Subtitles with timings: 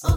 [0.00, 0.10] Hola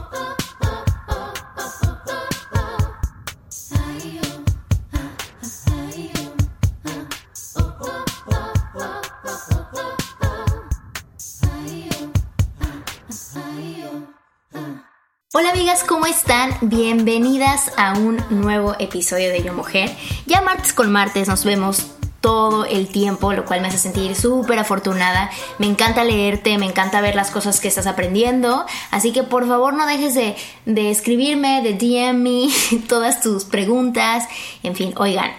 [15.52, 16.52] amigas, ¿cómo están?
[16.62, 19.90] Bienvenidas a un nuevo episodio de Yo Mujer.
[20.28, 21.91] Ya martes con martes nos vemos
[22.22, 25.30] todo el tiempo, lo cual me hace sentir súper afortunada.
[25.58, 28.66] Me encanta leerte, me encanta ver las cosas que estás aprendiendo.
[28.92, 34.28] Así que por favor no dejes de, de escribirme, de DM me todas tus preguntas.
[34.64, 35.32] En fin, oigan,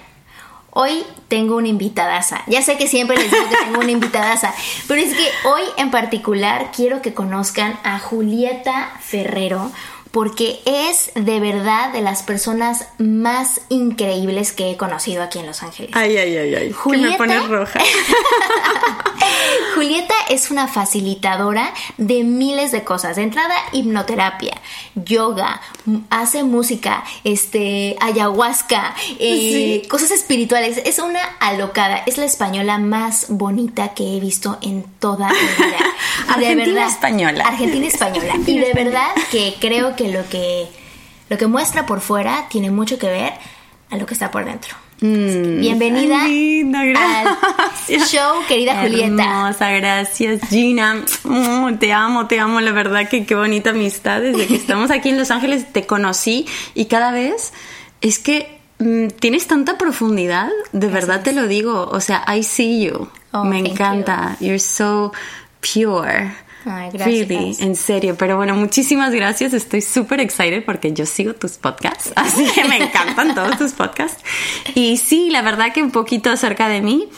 [0.74, 2.44] Hoy tengo una invitadaza.
[2.46, 4.54] Ya sé que siempre les digo que tengo una invitadaza,
[4.88, 9.70] pero es que hoy en particular quiero que conozcan a Julieta Ferrero,
[10.12, 15.62] porque es de verdad de las personas más increíbles que he conocido aquí en Los
[15.62, 15.90] Ángeles.
[15.94, 16.72] Ay, ay, ay, ay.
[16.72, 17.80] Julieta, me pone roja.
[19.74, 23.16] Julieta es una facilitadora de miles de cosas.
[23.16, 24.60] De entrada, hipnoterapia,
[24.94, 25.60] yoga,
[26.10, 30.80] hace música, este, ayahuasca, eh, cosas espirituales.
[30.84, 32.02] Es una alocada.
[32.06, 35.78] Es la española más bonita que he visto en toda mi vida.
[36.28, 37.44] Argentina española.
[37.46, 38.34] Argentina española.
[38.52, 40.66] Y de verdad que creo que lo que
[41.28, 43.32] lo que muestra por fuera tiene mucho que ver
[43.90, 44.74] a lo que está por dentro.
[45.00, 49.24] Mm, Bienvenida al show, querida Julieta.
[49.24, 51.04] Hermosa, gracias Gina.
[51.24, 54.20] Mm, te amo, te amo, la verdad que qué bonita amistad.
[54.20, 57.52] Desde que estamos aquí en Los Ángeles te conocí y cada vez
[58.00, 61.88] es que mm, tienes tanta profundidad, de verdad te lo digo.
[61.90, 63.08] O sea, I see you.
[63.32, 64.36] Oh, Me encanta.
[64.40, 65.12] You're so
[65.60, 66.32] pure.
[66.64, 67.60] Ay, gracias.
[67.60, 68.16] en serio.
[68.18, 69.52] Pero bueno, muchísimas gracias.
[69.52, 74.22] Estoy súper excited porque yo sigo tus podcasts, así que me encantan todos tus podcasts.
[74.74, 77.08] Y sí, la verdad que un poquito acerca de mí.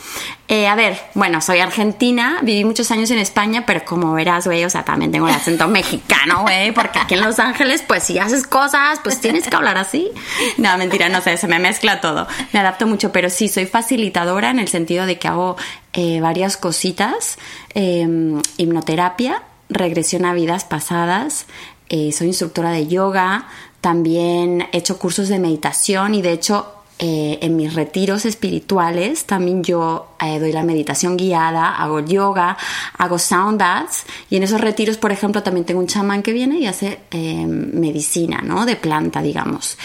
[0.47, 4.63] Eh, a ver, bueno, soy argentina, viví muchos años en España, pero como verás, güey,
[4.63, 8.19] o sea, también tengo el acento mexicano, güey, porque aquí en Los Ángeles, pues si
[8.19, 10.11] haces cosas, pues tienes que hablar así.
[10.57, 12.27] No, mentira, no sé, se me mezcla todo.
[12.53, 15.57] Me adapto mucho, pero sí, soy facilitadora en el sentido de que hago
[15.93, 17.37] eh, varias cositas,
[17.75, 21.45] em, hipnoterapia, regresión a vidas pasadas,
[21.89, 23.47] eh, soy instructora de yoga,
[23.81, 29.65] también he hecho cursos de meditación y de hecho eh, en mis retiros espirituales también
[29.65, 32.55] yo eh, doy la meditación guiada, hago yoga,
[32.97, 36.57] hago sound baths y en esos retiros, por ejemplo, también tengo un chamán que viene
[36.57, 38.65] y hace eh, medicina, ¿no?
[38.65, 39.77] De planta, digamos.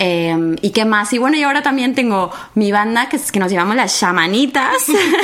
[0.00, 1.12] ¿Y qué más?
[1.12, 4.76] Y bueno, y ahora también tengo mi banda que, es, que nos llamamos las chamanitas,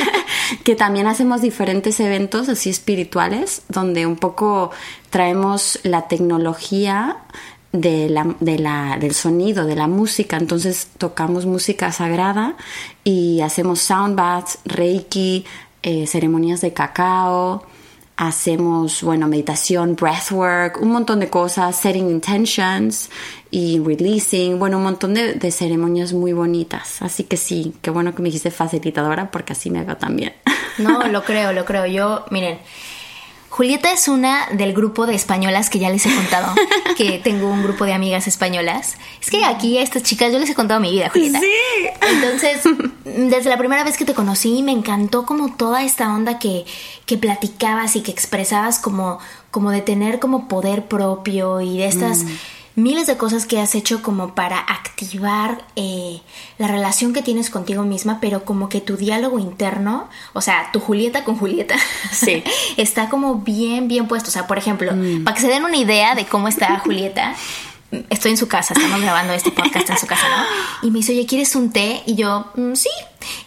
[0.65, 4.71] que también hacemos diferentes eventos así espirituales, donde un poco
[5.09, 7.17] traemos la tecnología
[7.71, 10.37] de la, de la, del sonido, de la música.
[10.37, 12.55] Entonces tocamos música sagrada
[13.03, 15.45] y hacemos sound baths, reiki,
[15.83, 17.65] eh, ceremonias de cacao,
[18.17, 23.09] hacemos, bueno, meditación, breathwork, un montón de cosas, setting intentions
[23.51, 27.01] y releasing, bueno, un montón de, de, ceremonias muy bonitas.
[27.01, 30.33] Así que sí, qué bueno que me dijiste facilitadora porque así me veo también.
[30.77, 31.85] No, lo creo, lo creo.
[31.85, 32.59] Yo, miren,
[33.55, 36.53] Julieta es una del grupo de españolas que ya les he contado,
[36.97, 38.97] que tengo un grupo de amigas españolas.
[39.21, 41.39] Es que aquí a estas chicas yo les he contado mi vida, Julieta.
[41.39, 41.47] Sí.
[42.05, 42.63] Entonces,
[43.05, 46.65] desde la primera vez que te conocí, me encantó como toda esta onda que,
[47.05, 49.19] que platicabas y que expresabas como,
[49.51, 52.25] como de tener como poder propio y de estas...
[52.25, 52.37] Mm
[52.75, 56.21] miles de cosas que has hecho como para activar eh,
[56.57, 60.79] la relación que tienes contigo misma, pero como que tu diálogo interno, o sea, tu
[60.79, 61.75] Julieta con Julieta,
[62.11, 62.43] sí.
[62.77, 64.29] está como bien, bien puesto.
[64.29, 65.23] O sea, por ejemplo, mm.
[65.23, 67.35] para que se den una idea de cómo está Julieta,
[68.09, 70.87] estoy en su casa, estamos grabando este podcast en su casa, ¿no?
[70.87, 72.03] Y me dice, oye, ¿quieres un té?
[72.05, 72.89] Y yo, mm, sí.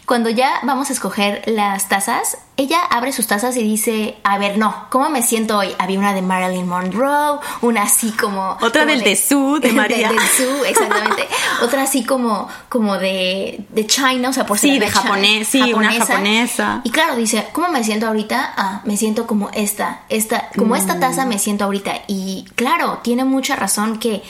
[0.06, 4.56] Cuando ya vamos a escoger las tazas, ella abre sus tazas y dice, a ver,
[4.58, 5.68] no, ¿cómo me siento hoy?
[5.78, 8.56] Había una de Marilyn Monroe, una así como...
[8.60, 10.08] Otra del de, Su, de María.
[10.08, 11.28] Del Su, exactamente.
[11.62, 15.92] Otra así como, como de, de China, o sea, por Sí, de japonés, sí, una
[15.92, 16.80] japonesa.
[16.84, 18.54] Y claro, dice, ¿cómo me siento ahorita?
[18.56, 21.00] Ah, me siento como esta, esta, como esta mm.
[21.00, 21.92] taza me siento ahorita.
[22.08, 24.22] Y claro, tiene mucha razón que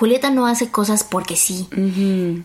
[0.00, 1.68] Julieta no hace cosas porque sí.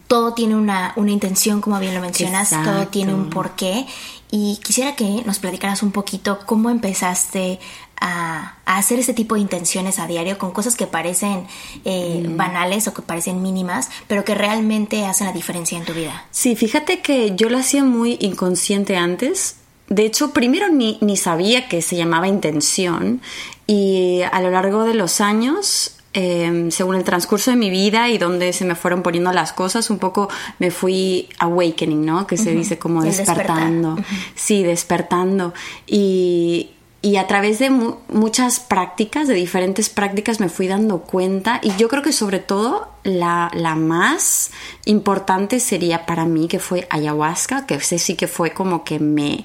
[0.08, 3.88] Todo tiene una, una, intención, como bien lo mencionas, todo tiene un porqué.
[4.30, 7.62] Y quisiera que nos platicaras un poquito cómo empezaste
[8.02, 11.48] a, hacer ese tipo de intenciones a diario con cosas que parecen
[11.86, 16.26] eh, banales o que parecen mínimas, pero que realmente hacen la diferencia en tu vida.
[16.32, 19.56] Sí, fíjate que yo lo hacía muy inconsciente antes.
[19.88, 23.22] De hecho, primero ni, ni sabía que se llamaba intención
[23.66, 28.18] y a lo largo de los años Em, según el transcurso de mi vida y
[28.18, 30.30] donde se me fueron poniendo las cosas, un poco
[30.60, 32.26] me fui awakening, ¿no?
[32.26, 33.98] Que se dice como despertando.
[34.34, 35.54] Sí, despertando.
[35.86, 36.70] Y,
[37.02, 41.90] y a través de muchas prácticas, de diferentes prácticas, me fui dando cuenta y yo
[41.90, 44.52] creo que sobre todo la, la, más
[44.86, 49.44] importante sería para mí que fue ayahuasca, que sé sí que fue como que me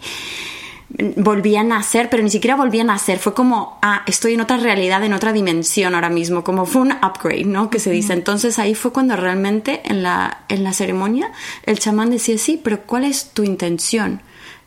[1.17, 4.57] volví a nacer, pero ni siquiera volví a nacer, fue como, ah, estoy en otra
[4.57, 7.71] realidad, en otra dimensión ahora mismo, como fue un upgrade, ¿no?
[7.71, 8.13] Que se dice.
[8.13, 11.31] Entonces ahí fue cuando realmente en la, en la ceremonia
[11.65, 14.21] el chamán decía, sí, pero ¿cuál es tu intención?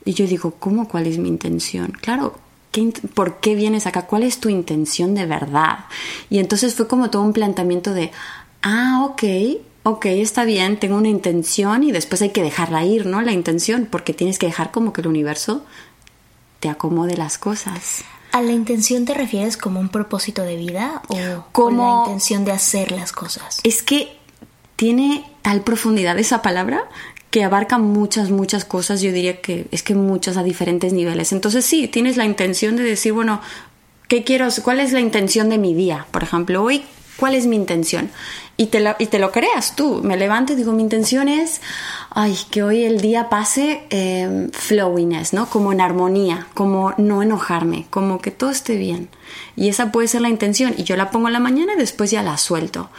[0.05, 1.93] Y yo digo, ¿cómo cuál es mi intención?
[2.01, 2.37] Claro,
[3.13, 4.03] ¿por qué vienes acá?
[4.03, 5.85] ¿Cuál es tu intención de verdad?
[6.29, 8.11] Y entonces fue como todo un planteamiento de,
[8.61, 9.23] ah, ok,
[9.83, 13.21] ok, está bien, tengo una intención y después hay que dejarla ir, ¿no?
[13.21, 15.65] La intención, porque tienes que dejar como que el universo
[16.63, 18.05] te acomode las cosas.
[18.31, 22.53] ¿A la intención te refieres como un propósito de vida o como la intención de
[22.53, 23.59] hacer las cosas?
[23.65, 24.15] Es que
[24.77, 26.85] tiene tal profundidad esa palabra
[27.31, 31.33] que abarca muchas, muchas cosas, yo diría que es que muchas a diferentes niveles.
[31.33, 33.41] Entonces sí, tienes la intención de decir, bueno,
[34.07, 34.47] ¿qué quiero?
[34.63, 36.07] ¿Cuál es la intención de mi día?
[36.11, 36.85] Por ejemplo, hoy,
[37.17, 38.09] ¿cuál es mi intención?
[38.55, 40.01] Y te, lo, y te lo creas tú.
[40.03, 41.61] Me levanto y digo, mi intención es,
[42.11, 45.47] ay, que hoy el día pase eh, flowiness, ¿no?
[45.49, 49.09] Como en armonía, como no enojarme, como que todo esté bien.
[49.55, 50.75] Y esa puede ser la intención.
[50.77, 52.89] Y yo la pongo en la mañana y después ya la suelto.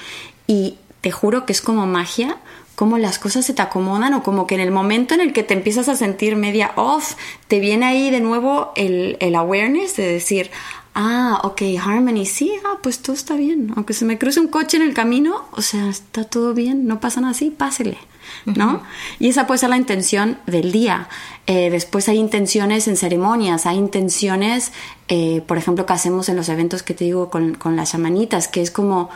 [0.47, 2.39] Y te juro que es como magia
[2.75, 5.43] cómo las cosas se te acomodan o como que en el momento en el que
[5.43, 7.15] te empiezas a sentir media off,
[7.49, 10.51] te viene ahí de nuevo el, el awareness de decir,
[10.95, 13.73] ah, ok, Harmony, sí, ah, pues todo está bien.
[13.77, 17.01] Aunque se me cruce un coche en el camino, o sea, está todo bien, no
[17.01, 17.99] pasa nada así, pásele,
[18.47, 18.83] ¿no?
[19.19, 21.09] Y esa puede ser la intención del día.
[21.47, 24.73] Eh, después hay intenciones en ceremonias, hay intenciones,
[25.09, 28.49] eh, por ejemplo, que hacemos en los eventos que te digo con, con las chamanitas,
[28.49, 29.11] que es como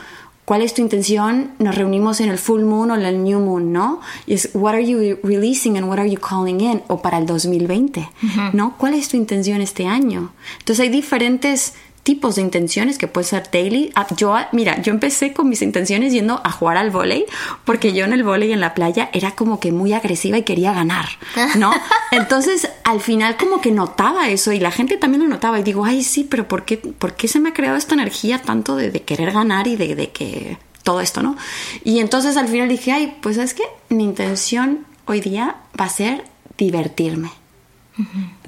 [0.48, 1.50] ¿Cuál es tu intención?
[1.58, 4.00] Nos reunimos en el full moon o el new moon, ¿no?
[4.26, 6.82] Y es, what are you releasing and what are you calling in?
[6.86, 8.08] O para el 2020,
[8.54, 8.74] ¿no?
[8.78, 10.32] ¿Cuál es tu intención este año?
[10.60, 13.92] Entonces hay diferentes tipos de intenciones que puede ser daily.
[13.94, 17.26] Ah, yo, mira, yo empecé con mis intenciones yendo a jugar al volei,
[17.66, 20.72] porque yo en el volei en la playa era como que muy agresiva y quería
[20.72, 21.10] ganar,
[21.56, 21.70] ¿no?
[22.10, 25.84] Entonces, al final como que notaba eso y la gente también lo notaba y digo,
[25.84, 28.90] ay, sí, pero ¿por qué, por qué se me ha creado esta energía tanto de,
[29.02, 31.37] querer ganar y de, que todo esto, ¿no?
[31.84, 35.90] Y entonces al final dije, ay, pues es que mi intención hoy día va a
[35.90, 36.25] ser
[36.56, 37.31] divertirme.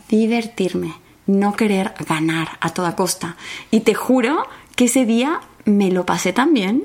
[0.08, 0.94] Divertirme
[1.30, 3.36] no querer ganar a toda costa.
[3.70, 4.46] Y te juro
[4.76, 6.84] que ese día me lo pasé tan bien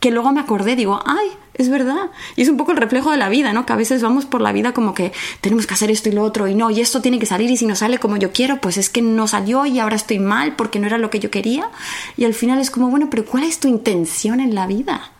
[0.00, 2.10] que luego me acordé, digo, ay, es verdad.
[2.36, 3.66] Y es un poco el reflejo de la vida, ¿no?
[3.66, 6.22] Que a veces vamos por la vida como que tenemos que hacer esto y lo
[6.22, 8.60] otro y no, y esto tiene que salir y si no sale como yo quiero,
[8.60, 11.30] pues es que no salió y ahora estoy mal porque no era lo que yo
[11.30, 11.68] quería.
[12.16, 15.12] Y al final es como, bueno, pero ¿cuál es tu intención en la vida?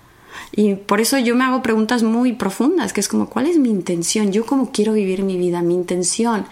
[0.53, 3.69] Y por eso yo me hago preguntas muy profundas, que es como, ¿cuál es mi
[3.69, 4.33] intención?
[4.33, 5.61] Yo cómo quiero vivir mi vida.
[5.63, 6.47] Mi intención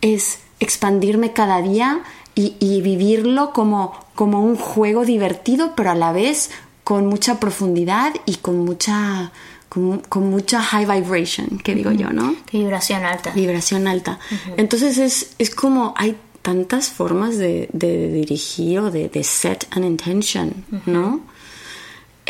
[0.00, 2.02] es expandirme cada día
[2.34, 6.50] y, vivirlo como, como un juego divertido, pero a la vez
[6.84, 9.32] con mucha profundidad y con mucha,
[9.68, 12.34] con, mucha high vibration, que digo yo, ¿no?
[12.52, 13.30] Vibración alta.
[13.30, 14.18] Vibración alta.
[14.56, 21.20] Entonces es, es, como hay tantas formas de, dirigir o de, set an intention, ¿no?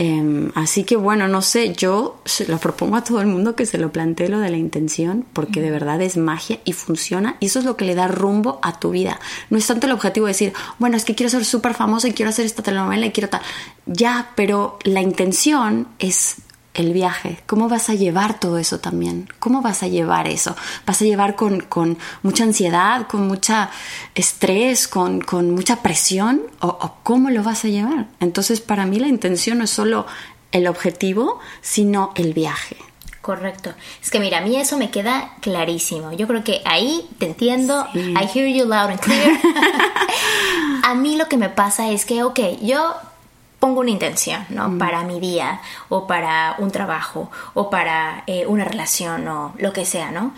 [0.04, 3.66] Em, así que bueno, no sé, yo se lo propongo a todo el mundo que
[3.66, 7.46] se lo plantee lo de la intención, porque de verdad es magia y funciona, y
[7.46, 9.20] eso es lo que le da rumbo a tu vida.
[9.48, 12.14] No es tanto el objetivo de decir, bueno, es que quiero ser súper famosa y
[12.14, 13.42] quiero hacer esta telenovela y quiero tal.
[13.86, 16.38] Ya, pero la intención es
[16.74, 21.02] el viaje, cómo vas a llevar todo eso también, cómo vas a llevar eso, vas
[21.02, 23.70] a llevar con, con mucha ansiedad, con mucha
[24.14, 28.06] estrés, con, con mucha presión, o, cómo lo vas a llevar.
[28.20, 30.06] Entonces para mí la intención no es solo
[30.50, 32.76] el objetivo, sino el viaje.
[33.20, 33.72] Correcto.
[34.02, 36.12] Es que mira, a mí eso me queda clarísimo.
[36.12, 37.86] Yo creo que ahí te entiendo.
[37.94, 39.30] I hear you loud and clear.
[40.82, 42.96] a mí lo que me pasa es que, ok, yo
[43.62, 44.70] pongo una intención, ¿no?
[44.70, 44.78] Mm.
[44.78, 49.84] Para mi día o para un trabajo o para eh, una relación o lo que
[49.84, 50.34] sea, ¿no?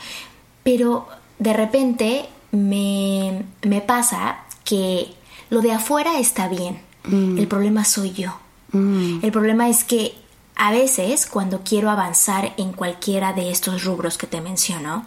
[0.63, 3.47] Pero de repente me,
[3.87, 5.15] pasa que
[5.49, 6.83] lo de afuera está bien.
[7.05, 7.39] Mm.
[7.39, 8.37] El problema soy yo.
[8.73, 9.21] Mm.
[9.25, 10.15] El problema es que
[10.55, 15.07] a veces cuando quiero avanzar en cualquiera de estos rubros que te menciono,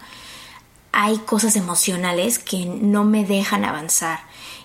[0.90, 4.18] hay cosas emocionales que no me dejan avanzar.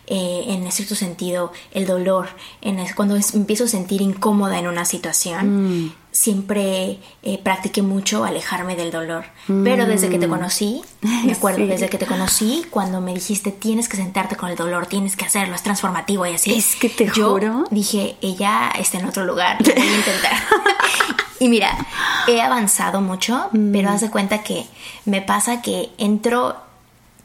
[0.05, 2.27] Eh, en cierto sentido el dolor,
[2.61, 5.93] en cuando empiezo a sentir incómoda en una situación, mm.
[6.11, 9.23] siempre eh, practiqué mucho alejarme del dolor.
[9.47, 10.29] Pero desde que te mm.
[10.29, 10.81] conocí,
[11.25, 14.87] me acuerdo, desde que te conocí, cuando me dijiste tienes que sentarte con el dolor,
[14.87, 16.53] tienes que hacerlo, es transformativo y así.
[16.53, 17.63] Es que te yo juro.
[17.71, 20.33] Dije, ella está en otro lugar, voy a intentar.
[21.39, 21.77] y mira,
[22.27, 23.93] he avanzado mucho, pero mm.
[23.93, 24.65] haz de cuenta que
[25.05, 26.57] me pasa que entro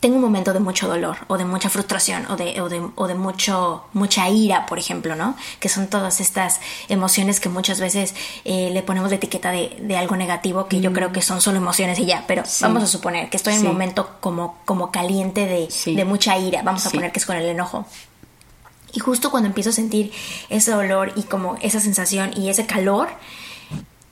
[0.00, 3.09] tengo un momento de mucho dolor o de mucha frustración o de, o de, o
[3.09, 5.37] de mucho, mucha ira, por ejemplo, ¿no?
[5.59, 8.14] Que son todas estas emociones que muchas veces
[8.45, 11.59] eh, le ponemos la etiqueta de, de algo negativo que yo creo que son solo
[11.59, 15.47] emociones y ya, pero vamos a suponer que estoy en un momento como, como caliente
[15.47, 17.85] de, de mucha ira, vamos a poner que es con el enojo.
[18.93, 20.12] Y justo cuando empiezo a sentir
[20.49, 23.09] ese dolor y como esa sensación y ese calor,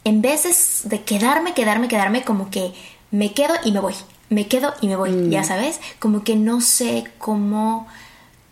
[0.04, 2.74] en vez de quedarme, quedarme, quedarme, como que
[3.10, 3.94] me quedo y me voy
[4.28, 5.44] me quedo y me voy, ya mm.
[5.44, 7.86] sabes, como que no sé cómo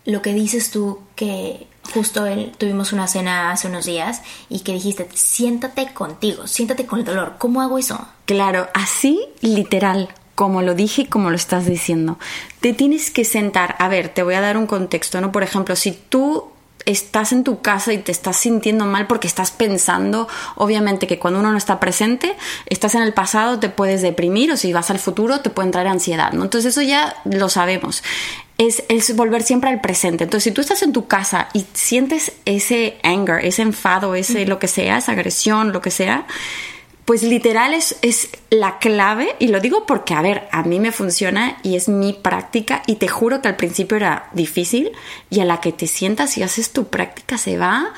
[0.05, 2.25] lo que dices tú que justo
[2.59, 7.35] tuvimos una cena hace unos días y que dijiste, siéntate contigo, siéntate con el dolor,
[7.39, 8.07] ¿cómo hago eso?
[8.27, 12.19] Claro, así literal, como lo dije y como lo estás diciendo.
[12.61, 15.33] Te tienes que sentar, a ver, te voy a dar un contexto, ¿no?
[15.33, 16.54] Por ejemplo, si tú
[16.87, 21.41] estás en tu casa y te estás sintiendo mal porque estás pensando, obviamente que cuando
[21.41, 22.35] uno no está presente,
[22.67, 25.87] estás en el pasado, te puedes deprimir o si vas al futuro te puede entrar
[25.87, 26.45] ansiedad, ¿no?
[26.45, 28.03] Entonces eso ya lo sabemos.
[28.57, 30.25] Es, es, volver siempre al presente.
[30.25, 34.61] Entonces, si tú estás en tu casa y sientes ese anger, ese enfado, ese lo
[34.61, 36.27] que sea, esa agresión, lo que sea,
[37.05, 40.93] pues literal es, es, la clave y lo digo porque, a ver, a mí me
[40.93, 44.93] funciona y es mi práctica y te juro que al principio era difícil
[45.29, 47.93] y a la que te sientas y haces tu práctica se va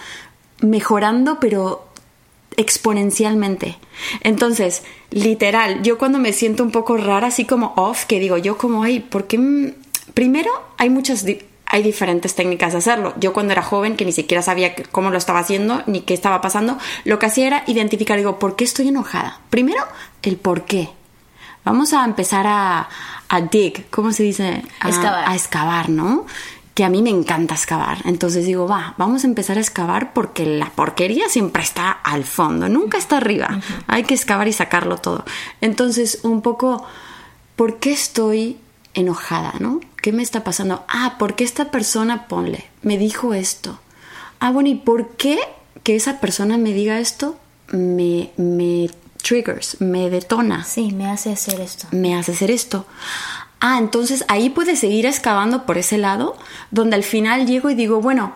[0.60, 1.86] mejorando pero
[2.56, 3.76] exponencialmente.
[4.22, 8.56] Entonces, literal, yo cuando me siento un poco rara, así como off, que digo yo
[8.56, 9.75] como, ay, ¿por qué?
[10.14, 11.25] Primero, hay muchas
[11.66, 13.12] hay diferentes técnicas de hacerlo.
[13.18, 16.40] Yo cuando era joven, que ni siquiera sabía cómo lo estaba haciendo ni qué estaba
[16.40, 19.40] pasando, lo que hacía era identificar, digo, ¿por qué estoy enojada?
[19.50, 19.82] Primero,
[20.23, 20.90] el por qué.
[21.64, 22.88] Vamos a empezar a,
[23.28, 24.62] a dig, ¿cómo se dice?
[24.80, 25.28] A excavar.
[25.28, 26.26] A excavar, ¿no?
[26.75, 27.99] Que a mí me encanta excavar.
[28.04, 32.68] Entonces digo, va, vamos a empezar a excavar porque la porquería siempre está al fondo,
[32.68, 33.61] nunca está arriba.
[33.88, 35.25] Hay que excavar y sacarlo todo.
[35.61, 36.87] Entonces, un poco,
[37.56, 38.58] ¿por qué estoy
[38.94, 39.80] enojada, ¿no?
[40.06, 40.84] ¿Qué me está pasando?
[40.86, 43.80] Ah, porque esta persona, ponle, me dijo esto.
[44.38, 45.36] Ah, bueno, ¿y por qué
[45.82, 47.36] que esa persona me diga esto
[47.72, 48.88] me, me
[49.20, 50.62] triggers, me detona?
[50.62, 51.88] Sí, me hace hacer esto.
[51.90, 52.86] Me hace hacer esto.
[53.58, 56.36] Ah, entonces ahí puedes seguir excavando por ese lado,
[56.70, 58.32] donde al final llego y digo, bueno,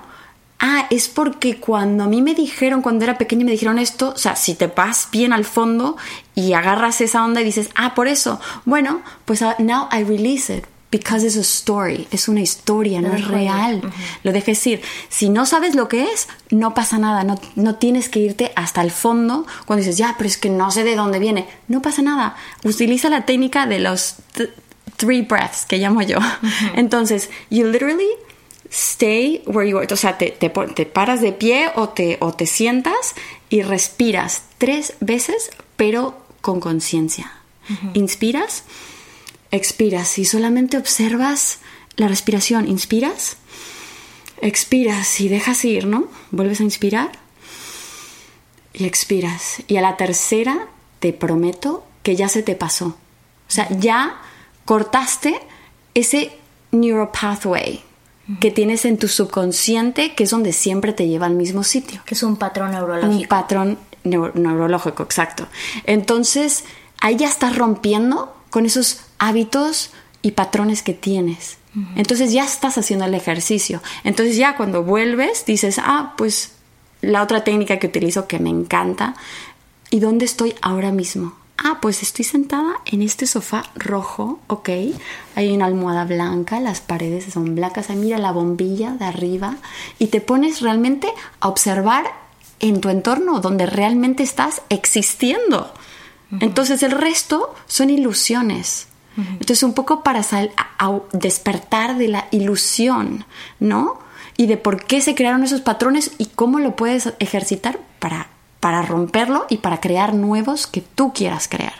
[0.58, 4.18] ah, es porque cuando a mí me dijeron, cuando era pequeña, me dijeron esto, o
[4.18, 5.96] sea, si te vas bien al fondo
[6.34, 10.52] y agarras esa onda y dices, ah, por eso, bueno, pues uh, now I release
[10.52, 10.64] it.
[10.90, 13.80] Because it's a story, es una historia, no, es real.
[14.24, 14.82] Lo dejes decir.
[15.08, 18.82] Si no sabes lo que es, no pasa nada, no, no tienes que irte hasta
[18.82, 21.46] el fondo cuando dices, ya, pero es que no sé de dónde viene.
[21.68, 22.34] No pasa nada.
[22.64, 24.16] Utiliza la técnica de los
[24.96, 26.18] three breaths que llamo yo.
[26.74, 28.10] Entonces, you literally
[28.70, 29.86] stay where you are.
[29.92, 33.14] O sea, te, te, paras de pie o te, o te sientas
[33.48, 37.32] y respiras tres veces, pero con conciencia.
[37.94, 38.64] Inspiras,
[39.50, 41.58] expiras y solamente observas
[41.96, 42.68] la respiración.
[42.68, 43.36] Inspiras,
[44.40, 46.08] expiras y dejas ir, ¿no?
[46.30, 47.10] Vuelves a inspirar
[48.72, 49.62] y expiras.
[49.66, 50.68] Y a la tercera
[51.00, 52.86] te prometo que ya se te pasó.
[52.86, 54.20] O sea, ya
[54.64, 55.40] cortaste
[55.94, 56.32] ese
[56.72, 57.82] neuropathway
[58.38, 62.00] que tienes en tu subconsciente, que es donde siempre te lleva al mismo sitio.
[62.04, 63.22] Que es un patrón neurológico.
[63.22, 65.48] Un patrón neurológico, exacto.
[65.84, 66.64] Entonces,
[67.00, 69.90] ahí ya estás rompiendo con esos hábitos
[70.22, 71.58] y patrones que tienes.
[71.94, 73.80] Entonces ya estás haciendo el ejercicio.
[74.02, 76.54] Entonces ya cuando vuelves dices, ah, pues
[77.00, 79.14] la otra técnica que utilizo que me encanta,
[79.88, 81.36] ¿y dónde estoy ahora mismo?
[81.62, 84.70] ah, pues estoy sentada en este sofá rojo, ok,
[85.36, 89.56] hay una almohada blanca, las paredes son blancas, ahí mira la bombilla de arriba
[89.98, 91.08] y te pones realmente
[91.40, 92.04] a observar
[92.60, 95.72] en tu entorno donde realmente estás existiendo.
[96.38, 98.86] Entonces el resto son ilusiones.
[99.16, 100.24] Entonces un poco para
[101.12, 103.24] despertar de la ilusión,
[103.58, 103.98] ¿no?
[104.36, 108.28] Y de por qué se crearon esos patrones y cómo lo puedes ejercitar para
[108.60, 111.72] para romperlo y para crear nuevos que tú quieras crear.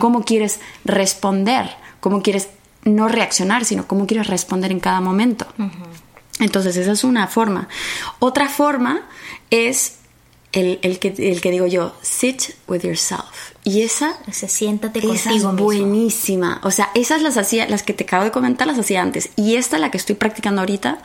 [0.00, 1.70] Cómo quieres responder,
[2.00, 2.48] cómo quieres
[2.84, 5.46] no reaccionar, sino cómo quieres responder en cada momento.
[6.40, 7.68] Entonces, esa es una forma.
[8.18, 9.02] Otra forma
[9.50, 9.98] es
[10.52, 13.52] el, que, el que digo yo, sit with yourself.
[13.64, 16.60] Y esa, siéntate esa es buenísima.
[16.62, 19.30] O sea, esas las hacía, las que te acabo de comentar, las hacía antes.
[19.36, 20.98] Y esta, la que estoy practicando ahorita,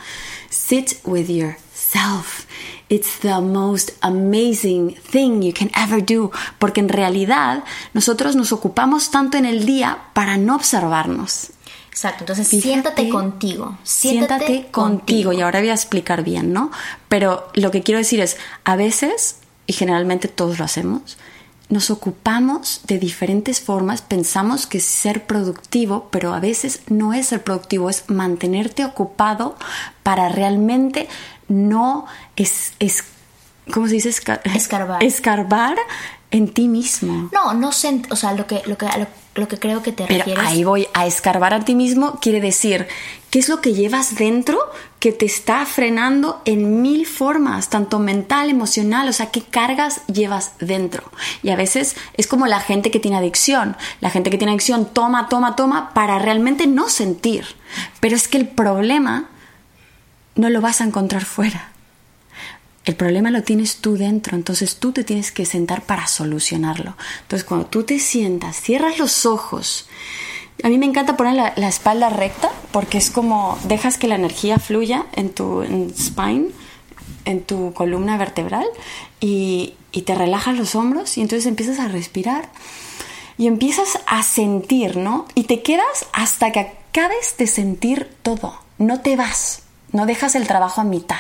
[0.50, 2.46] sit with yourself.
[2.90, 7.64] It's the most amazing thing you can ever do, porque en realidad
[7.94, 11.52] nosotros nos ocupamos tanto en el día para no observarnos.
[11.98, 13.76] Exacto, entonces siéntate contigo.
[13.82, 15.34] Siéntate, contigo.
[15.34, 16.70] Y ahora voy a explicar bien, ¿no?
[17.10, 21.18] Pero lo que quiero decir es, a veces, y generalmente todos lo hacemos,
[21.70, 27.30] nos ocupamos de diferentes formas, pensamos que es ser productivo, pero a veces no es
[27.30, 29.56] ser productivo, es mantenerte ocupado
[30.04, 31.10] para realmente
[31.48, 33.06] no es, es
[33.74, 34.10] ¿cómo se dice?
[34.10, 35.04] escarbar.
[35.04, 35.78] Escarbar
[36.32, 37.30] en ti mismo.
[37.32, 38.88] No, no sé, o sea, lo que, lo que,
[39.36, 42.88] lo, que creo que te Pero ahí voy, a escarbar a ti mismo quiere decir,
[43.30, 44.60] ¿qué es lo que llevas dentro
[45.00, 50.54] que te está frenando en mil formas, tanto mental, emocional, o sea, qué cargas llevas
[50.60, 51.04] dentro?
[51.44, 54.86] Y a veces es como la gente que tiene adicción, la gente que tiene adicción
[54.92, 57.46] toma, toma, toma para realmente no sentir.
[58.02, 59.30] Pero es que el problema
[60.36, 61.72] no lo vas a encontrar fuera
[62.88, 66.96] el problema lo tienes tú dentro, entonces tú te tienes que sentar para solucionarlo.
[67.24, 69.90] Entonces cuando tú te sientas, cierras los ojos.
[70.64, 74.58] A mí me encanta poner la, espalda recta porque es como dejas que la energía
[74.58, 75.64] fluya en tu
[75.98, 76.52] spine,
[77.26, 78.66] en tu columna vertebral
[79.20, 82.50] y, y te relajas los hombros y entonces empiezas a respirar
[83.38, 85.26] y empiezas a sentir, ¿no?
[85.36, 88.58] Y te quedas hasta que acabes de sentir todo.
[88.78, 91.18] No te vas, no dejas el trabajo a mitad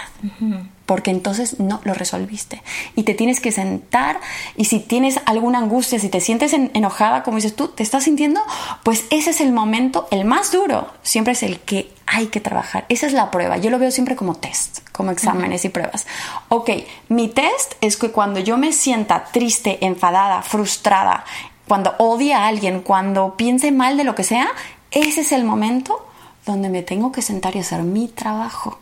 [0.87, 2.63] porque entonces no lo resolviste.
[2.95, 4.19] Y te tienes que sentar
[4.55, 8.41] y si tienes alguna angustia, si te sientes enojada, como dices tú, te estás sintiendo,
[8.83, 12.85] pues ese es el momento, el más duro, siempre es el que hay que trabajar.
[12.87, 13.57] Esa es la prueba.
[13.57, 16.07] Yo lo veo siempre como test, como exámenes y pruebas.
[16.47, 16.69] Ok,
[17.09, 21.25] mi test es que cuando yo me sienta triste, enfadada, frustrada,
[21.67, 24.47] cuando odie a alguien, cuando piense mal de lo que sea,
[24.91, 26.07] ese es el momento
[26.47, 28.79] donde me tengo que sentar y hacer mi trabajo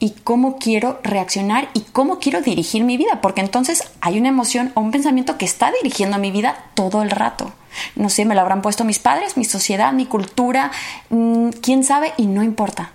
[0.00, 4.72] y cómo quiero reaccionar y cómo quiero dirigir mi vida, porque entonces hay una emoción
[4.74, 7.52] o un pensamiento que está dirigiendo mi vida todo el rato.
[7.96, 10.70] No sé, me lo habrán puesto mis padres, mi sociedad, mi cultura,
[11.10, 12.92] mm, quién sabe, y no importa,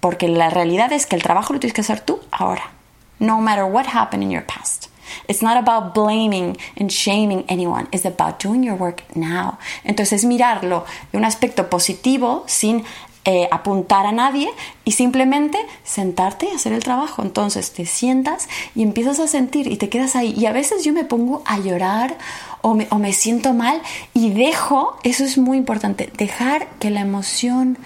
[0.00, 2.70] porque la realidad es que el trabajo lo tienes que hacer tú ahora,
[3.18, 4.88] no matter what happened in your past.
[5.28, 7.86] It's not about blaming and shaming anyone.
[7.92, 9.58] It's about doing your work now.
[9.84, 12.84] Entonces mirarlo de un aspecto positivo sin
[13.24, 14.50] eh, apuntar a nadie
[14.84, 17.22] y simplemente sentarte y hacer el trabajo.
[17.22, 20.34] Entonces te sientas y empiezas a sentir y te quedas ahí.
[20.36, 22.18] Y a veces yo me pongo a llorar
[22.62, 23.80] o me, o me siento mal
[24.12, 27.78] y dejo, eso es muy importante, dejar que la emoción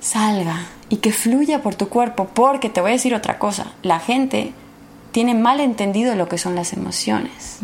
[0.00, 2.28] salga y que fluya por tu cuerpo.
[2.32, 4.52] Porque te voy a decir otra cosa, la gente
[5.14, 7.60] tiene mal entendido lo que son las emociones.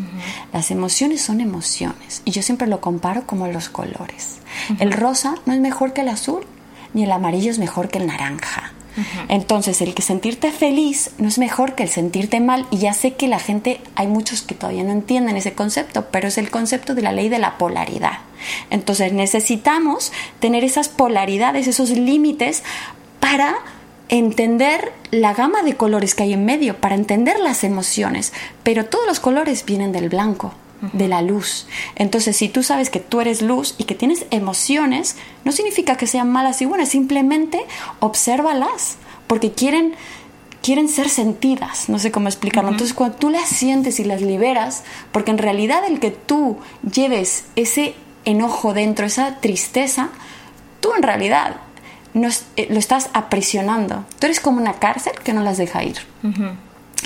[0.52, 4.38] Las emociones son emociones y yo siempre lo comparo como los colores.
[4.78, 6.46] El rosa no es mejor que el azul,
[6.94, 8.72] ni el amarillo es mejor que el naranja.
[9.28, 12.66] Entonces, el que sentirte feliz no es mejor que el sentirte mal.
[12.70, 16.28] Y ya sé que la gente, hay muchos que todavía no entienden ese concepto, pero
[16.28, 18.18] es el concepto de la ley de la polaridad.
[18.68, 22.62] Entonces, necesitamos tener esas polaridades, esos límites
[23.20, 23.54] para
[24.08, 28.32] entender la gama de colores que hay en medio, para entender las emociones.
[28.64, 30.52] Pero todos los colores vienen del blanco
[30.92, 31.66] de la luz.
[31.94, 36.06] Entonces, si tú sabes que tú eres luz y que tienes emociones, no significa que
[36.06, 37.64] sean malas y buenas, simplemente
[38.00, 39.94] obsérvalas, porque quieren
[40.62, 42.70] quieren ser sentidas, no sé cómo explicarlo.
[42.70, 47.44] Entonces, cuando tú las sientes y las liberas, porque en realidad el que tú lleves
[47.56, 47.94] ese
[48.26, 50.10] enojo dentro, esa tristeza,
[50.80, 51.56] tú en realidad
[52.12, 54.04] no, eh, lo estás aprisionando.
[54.18, 55.96] Tú eres como una cárcel que no las deja ir.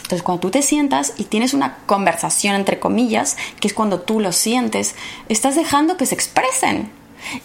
[0.04, 4.20] Entonces, cuando tú te sientas y tienes una conversación, entre comillas, que es cuando tú
[4.20, 4.94] lo sientes,
[5.30, 6.90] estás dejando que se expresen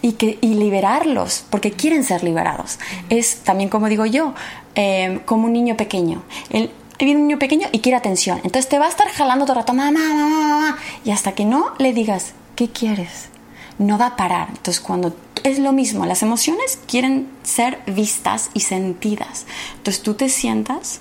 [0.02, 2.78] y, que, y liberarlos, porque quieren ser liberados.
[3.10, 4.34] Es también, como digo yo,
[4.76, 6.22] em, como un niño pequeño.
[6.50, 6.70] El,
[7.00, 8.42] viene un niño pequeño y quiere atención.
[8.44, 11.46] Entonces te va a estar jalando todo el rato, mamá, mamá, mamá, y hasta que
[11.46, 13.30] no le digas, ¿qué quieres?
[13.78, 14.50] No va a parar.
[14.50, 19.46] Entonces, cuando es lo mismo, las emociones quieren ser vistas y sentidas.
[19.78, 21.00] Entonces tú te sientas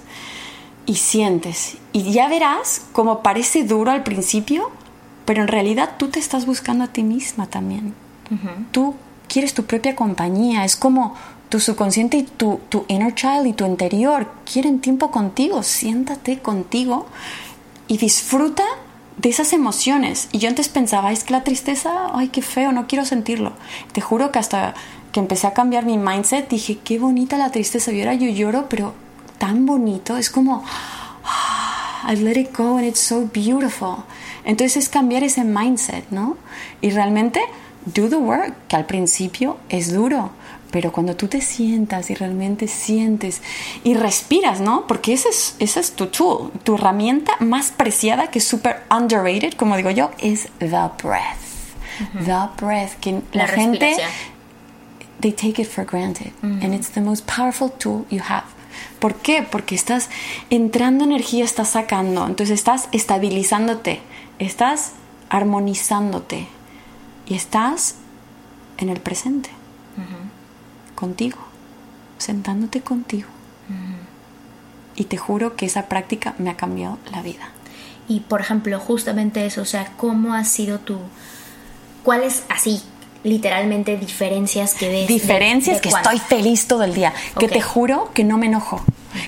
[0.89, 1.77] y sientes.
[1.93, 4.71] Y ya verás como parece duro al principio,
[5.27, 7.95] pero en realidad tú te estás buscando a ti misma también.
[8.73, 8.95] Tú
[9.29, 10.65] quieres tu propia compañía.
[10.65, 11.15] Es como
[11.51, 15.63] tu subconsciente y tu, tu inner child y tu interior quieren tiempo contigo.
[15.63, 17.07] Siéntate contigo
[17.87, 18.65] y disfruta
[19.19, 20.29] de esas emociones.
[20.33, 23.53] Y yo antes pensaba, es que la tristeza, ay, qué feo, no quiero sentirlo.
[23.93, 24.75] Te juro que hasta
[25.13, 27.93] que empecé a cambiar mi mindset, dije, qué bonita la tristeza.
[27.93, 28.95] Y ahora yo lloro, pero
[29.39, 30.65] tan bonito, es como,
[32.09, 34.05] I let it go and it's so beautiful.
[34.45, 36.37] Entonces es cambiar ese mindset, ¿no?
[36.81, 37.41] Y realmente
[37.85, 40.31] do the work, que al principio es duro,
[40.71, 43.43] pero cuando tú te sientas y realmente sientes
[43.85, 44.87] y respiras, ¿no?
[44.87, 49.55] Porque ese es, esa es tu tool, tu herramienta más preciada, que es súper underrated,
[49.55, 51.49] como digo yo, es the breath.
[52.25, 53.97] The breath, que la, gente,
[55.21, 56.33] they take it for granted.
[56.43, 58.45] And it's the most powerful tool you have.
[58.99, 59.43] ¿Por qué?
[59.43, 60.09] Porque estás
[60.51, 64.01] entrando energía, estás sacando, entonces estás estabilizándote,
[64.39, 64.93] estás
[65.29, 66.49] armonizándote
[67.27, 67.97] y estás
[68.79, 69.51] en el presente,
[70.95, 71.39] contigo,
[72.19, 73.29] sentándote contigo.
[74.97, 77.51] Y te juro que esa práctica me ha cambiado la vida.
[78.09, 80.99] Y por ejemplo, justamente eso, o sea, ¿cómo ha sido tu...
[82.03, 82.83] ¿Cuáles así,
[83.25, 85.09] literalmente, diferencias que ves?
[85.09, 88.81] Diferencias que estoy feliz todo el día, que te juro que no me enojo,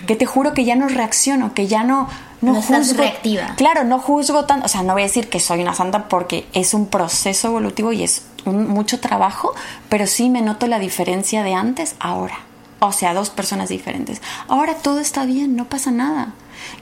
[0.06, 2.08] que te juro que ya no reacciono, que ya no...
[2.42, 3.54] No, juzgo, reactiva.
[3.56, 6.46] Claro, no juzgo tanto, o sea, no voy a decir que soy una santa porque
[6.54, 9.52] es un proceso evolutivo y es mucho trabajo,
[9.90, 12.38] pero sí me noto la diferencia de antes ahora.
[12.78, 14.22] O sea, dos personas diferentes.
[14.48, 16.32] Ahora todo está bien, no pasa nada.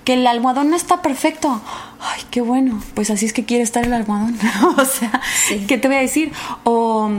[0.04, 1.60] Que el almohadón no está perfecto.
[2.00, 2.80] Ay, qué bueno.
[2.94, 4.38] Pues así es que quiere estar el almohadón.
[4.78, 5.20] o sea,
[5.66, 6.32] ¿qué te voy a decir?
[6.64, 7.10] O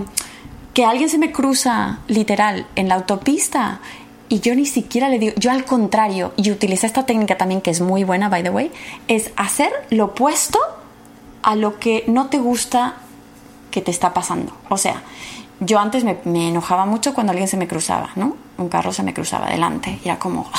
[0.74, 3.82] que alguien se me cruza literal en la autopista
[4.30, 7.72] y yo ni siquiera le digo, yo al contrario, y utilicé esta técnica también que
[7.72, 8.72] es muy buena, by the way,
[9.08, 10.60] es hacer lo opuesto
[11.42, 12.98] a lo que no te gusta
[13.72, 14.56] que te está pasando.
[14.70, 15.02] O sea,
[15.60, 18.38] yo antes me, enojaba mucho cuando alguien se me cruzaba, ¿no?
[18.58, 20.00] Un carro se me cruzaba adelante.
[20.04, 20.50] Y era como,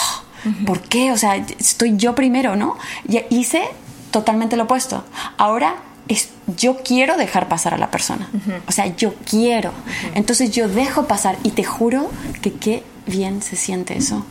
[0.67, 1.13] ¿por qué?
[1.13, 2.77] O sea, estoy yo primero, ¿no?
[3.09, 3.63] Y hice
[4.11, 5.05] totalmente lo opuesto.
[5.37, 5.77] Ahora
[6.09, 8.29] es, yo quiero dejar pasar a la persona.
[8.67, 9.73] O sea, yo quiero.
[10.15, 12.11] Entonces yo dejo pasar y te juro
[12.43, 14.25] que qué bien se siente eso.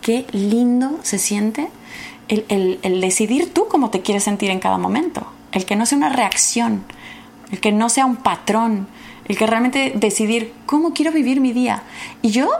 [0.00, 1.68] Qué lindo se siente
[2.28, 5.26] el, el decidir tú cómo te quieres sentir en cada momento.
[5.52, 6.84] El que no sea una reacción,
[7.52, 8.88] el que no sea un patrón,
[9.26, 11.84] el que realmente decidir cómo quiero vivir mi día.
[12.22, 12.50] Y yo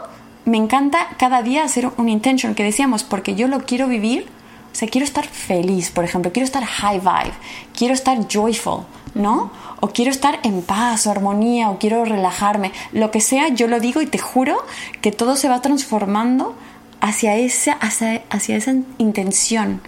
[0.44, 4.26] me encanta cada día hacer un intention que decíamos, porque yo lo quiero vivir,
[4.72, 7.34] o sea, quiero estar feliz, por ejemplo, quiero estar high vibe,
[7.76, 9.50] quiero estar joyful, ¿no?
[9.80, 13.80] O quiero estar en paz o armonía, o quiero relajarme, lo que sea, yo lo
[13.80, 14.56] digo y te juro
[15.00, 16.54] que todo se va transformando
[17.00, 19.80] hacia esa, hacia, esa intención.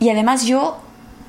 [0.00, 0.78] Y además yo,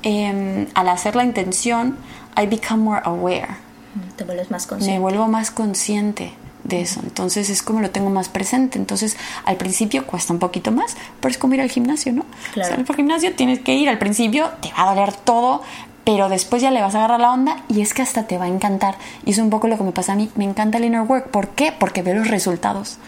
[0.02, 1.96] em, al hacer la intención,
[2.36, 3.68] I become more aware
[4.16, 4.94] te vuelves más consciente.
[4.94, 6.32] Me vuelvo más consciente
[6.68, 7.00] de eso.
[7.02, 8.78] Entonces es como lo tengo más presente.
[8.78, 12.24] Entonces al principio cuesta un poquito más, pero es como ir al gimnasio, ¿no?
[12.52, 12.76] Claro.
[12.76, 13.88] O al gimnasio tienes que ir.
[13.88, 15.62] Al principio te va a doler todo,
[16.04, 18.44] pero después ya le vas a agarrar la onda y es que hasta te va
[18.44, 18.96] a encantar.
[19.26, 20.30] Y es un poco lo que me pasa a mí.
[20.36, 21.30] Me encanta el inner work.
[21.30, 21.72] ¿Por qué?
[21.72, 22.98] Porque veo los resultados.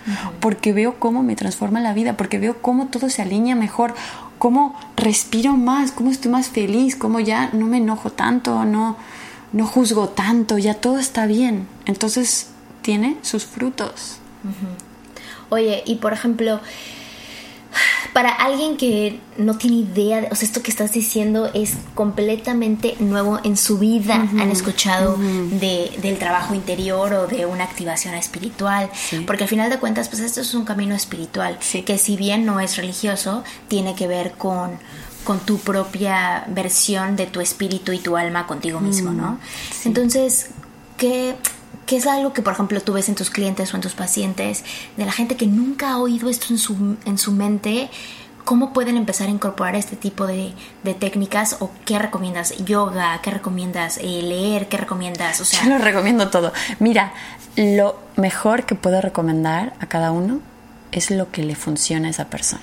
[0.40, 2.16] Porque veo cómo me transforma la vida.
[2.16, 3.94] Porque veo cómo todo se alinea mejor.
[4.38, 5.92] Cómo respiro más.
[5.92, 6.96] Cómo estoy más feliz.
[6.96, 8.64] Cómo ya no me enojo tanto.
[8.64, 8.96] No
[9.52, 11.66] no juzgo tanto, ya todo está bien.
[11.86, 12.48] Entonces
[12.82, 14.18] tiene sus frutos.
[15.50, 16.60] Oye, y por ejemplo,
[18.12, 23.40] para alguien que no tiene idea, o sea, esto que estás diciendo es completamente nuevo
[23.44, 24.14] en su vida.
[24.14, 28.90] Han escuchado de, del trabajo interior o de una activación espiritual.
[29.26, 31.58] Porque al final de cuentas, pues esto es un camino espiritual.
[31.84, 34.78] Que si bien no es religioso, tiene que ver con
[35.24, 39.32] con tu propia versión de tu espíritu y tu alma contigo mismo, ¿no?
[39.32, 39.38] Mm,
[39.88, 40.50] Entonces,
[40.96, 41.36] ¿qué,
[41.90, 44.64] ¿qué, es algo que, por ejemplo, tú ves en tus clientes o en tus pacientes,
[44.96, 47.90] de la gente que nunca ha oído esto en su, en su mente?
[48.44, 50.54] ¿Cómo pueden empezar a incorporar este tipo de,
[50.98, 52.56] técnicas o qué recomiendas?
[52.64, 53.20] ¿Yoga?
[53.22, 53.98] ¿Qué recomiendas?
[53.98, 54.68] Eh, ¿Leer?
[54.68, 55.40] ¿Qué recomiendas?
[55.40, 56.52] O sea, Yo lo recomiendo todo.
[56.78, 57.12] Mira,
[57.56, 60.40] lo mejor que puedo recomendar a cada uno
[60.92, 62.62] es lo que le funciona a esa persona.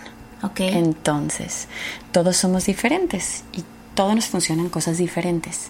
[0.60, 1.68] Entonces,
[2.12, 3.64] todos somos diferentes y
[3.98, 5.70] todos nos funcionan cosas diferentes.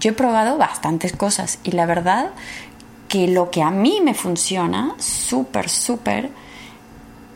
[0.00, 2.30] Yo he probado bastantes cosas y la verdad
[3.08, 6.30] que lo que a mí me funciona súper, súper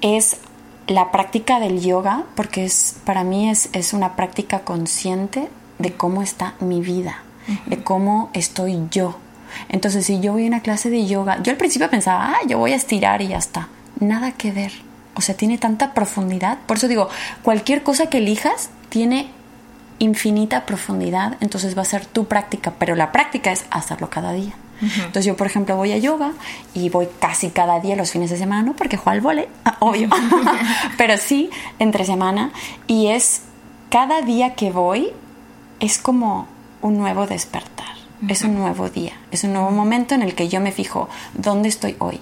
[0.00, 0.38] es
[0.86, 6.22] la práctica del yoga, porque es, para mí es, es una práctica consciente de cómo
[6.22, 7.22] está mi vida,
[7.66, 9.16] de cómo estoy yo.
[9.68, 12.58] Entonces, si yo voy a una clase de yoga, yo al principio pensaba, ah, yo
[12.58, 13.68] voy a estirar y ya está.
[14.00, 14.72] Nada que ver
[15.14, 16.58] o sea, tiene tanta profundidad.
[16.66, 17.08] Por eso digo,
[17.42, 19.30] cualquier cosa que elijas tiene
[19.98, 24.54] infinita profundidad, entonces va a ser tu práctica, pero la práctica es hacerlo cada día.
[24.82, 26.32] Entonces yo, por ejemplo, voy a yoga
[26.74, 29.48] y voy casi cada día los fines de semana, no porque juego al vole,
[29.80, 30.08] obvio,
[30.98, 32.50] pero sí entre semana.
[32.86, 33.42] Y es
[33.90, 35.10] cada día que voy
[35.80, 36.48] es como
[36.80, 37.94] un nuevo despertar,
[38.28, 41.68] es un nuevo día, es un nuevo momento en el que yo me fijo dónde
[41.68, 42.18] estoy hoy.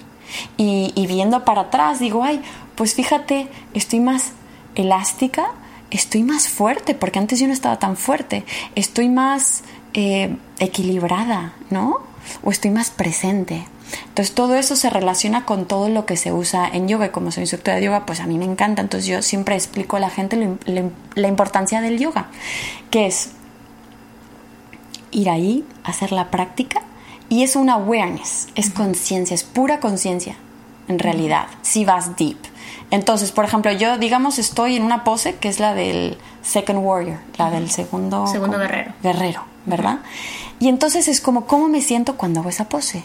[0.57, 2.41] Y, y viendo para atrás digo, ay,
[2.77, 4.33] pues fíjate, estoy más
[4.75, 5.53] elástica,
[5.91, 8.45] estoy más fuerte, porque antes yo no estaba tan fuerte,
[8.75, 9.63] estoy más
[9.95, 12.10] eh, equilibrada, ¿no?
[12.43, 13.65] O estoy más presente.
[14.09, 17.31] Entonces todo eso se relaciona con todo lo que se usa en yoga y como
[17.33, 18.83] soy instructora de yoga, pues a mí me encanta.
[18.83, 20.57] Entonces yo siempre explico a la gente
[21.15, 22.29] la importancia del yoga,
[22.91, 23.31] que es
[25.11, 26.83] ir ahí, hacer la práctica
[27.29, 30.37] y es una awareness, es conciencia, es pura conciencia
[30.89, 32.39] en realidad, si vas deep.
[32.91, 37.19] Entonces, por ejemplo, yo, digamos, estoy en una pose que es la del Second Warrior,
[37.39, 38.27] la del segundo...
[38.27, 38.93] Segundo guerrero.
[39.03, 40.01] Guerrero, ¿verdad?
[40.59, 43.05] Y entonces es como, ¿cómo me siento cuando hago esa pose?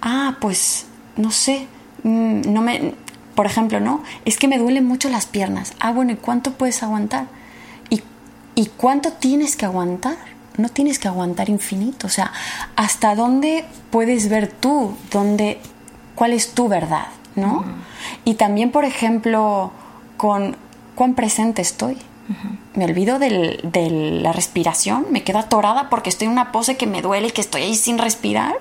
[0.00, 0.86] Ah, pues,
[1.16, 1.66] no sé,
[2.02, 2.94] mm, no me...
[3.34, 4.02] Por ejemplo, ¿no?
[4.24, 5.74] Es que me duelen mucho las piernas.
[5.80, 7.26] Ah, bueno, ¿y cuánto puedes aguantar?
[7.90, 8.00] ¿Y,
[8.54, 10.16] ¿Y cuánto tienes que aguantar?
[10.56, 12.06] No tienes que aguantar infinito.
[12.06, 12.32] O sea,
[12.76, 14.96] ¿hasta dónde puedes ver tú?
[15.10, 15.60] ¿Dónde,
[16.14, 17.08] ¿Cuál es tu verdad?
[17.36, 17.64] ¿No?
[18.24, 19.72] Y también, por ejemplo,
[20.16, 20.56] con
[20.94, 21.98] cuán presente estoy.
[22.74, 27.02] Me olvido de la respiración, me quedo atorada porque estoy en una pose que me
[27.02, 28.54] duele, que estoy ahí sin respirar.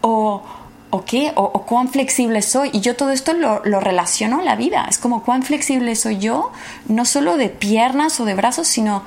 [0.00, 0.42] O,
[0.90, 2.70] o qué, o, cuán flexible soy.
[2.72, 4.86] Y yo todo esto lo, relaciono a la vida.
[4.88, 6.50] Es como cuán flexible soy yo,
[6.88, 9.02] no solo de piernas o de brazos, sino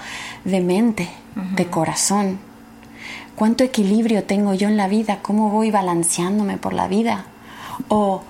[0.45, 1.09] de mente,
[1.55, 2.39] de corazón.
[3.35, 7.25] Cuánto equilibrio tengo yo en la vida, cómo voy balanceándome por la vida.
[7.89, 8.23] O,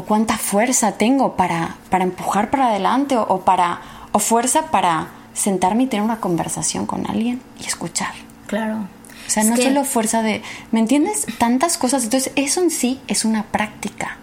[0.00, 3.82] o cuánta fuerza tengo para, para empujar para adelante o, para,
[4.12, 8.14] o fuerza para sentarme y tener una conversación con alguien y escuchar.
[8.46, 8.88] Claro.
[9.26, 11.26] O sea, no solo fuerza de, ¿me entiendes?
[11.36, 12.04] Tantas cosas.
[12.04, 14.16] Entonces, eso en sí es una práctica.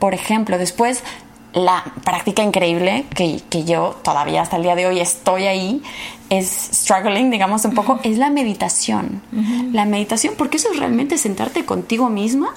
[0.00, 1.04] Por ejemplo, después,
[1.52, 5.80] la práctica increíble que, que yo todavía hasta el día de hoy estoy ahí,
[6.28, 9.22] es struggling, digamos un poco, es la meditación.
[9.72, 12.52] La meditación, porque eso es realmente sentarte contigo misma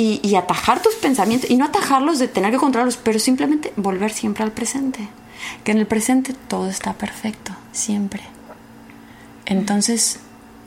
[0.00, 4.12] y, y, atajar tus pensamientos, y no atajarlos de tener que controlarlos, pero simplemente volver
[4.12, 5.08] siempre al presente.
[5.64, 8.22] Que en el presente todo está perfecto, siempre.
[9.46, 10.20] Entonces,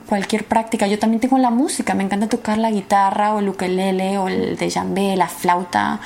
[0.06, 0.86] cualquier práctica.
[0.86, 4.56] Yo también tengo la música, me encanta tocar la guitarra o el ukelele o el
[4.56, 6.00] de jambé, la flauta.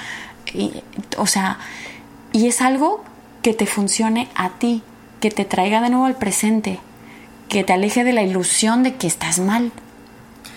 [1.16, 1.58] o sea,
[2.32, 3.04] y es algo
[3.42, 4.82] que te funcione a ti,
[5.20, 6.80] que te traiga de nuevo al presente,
[7.48, 9.72] que te aleje de la ilusión de que estás mal,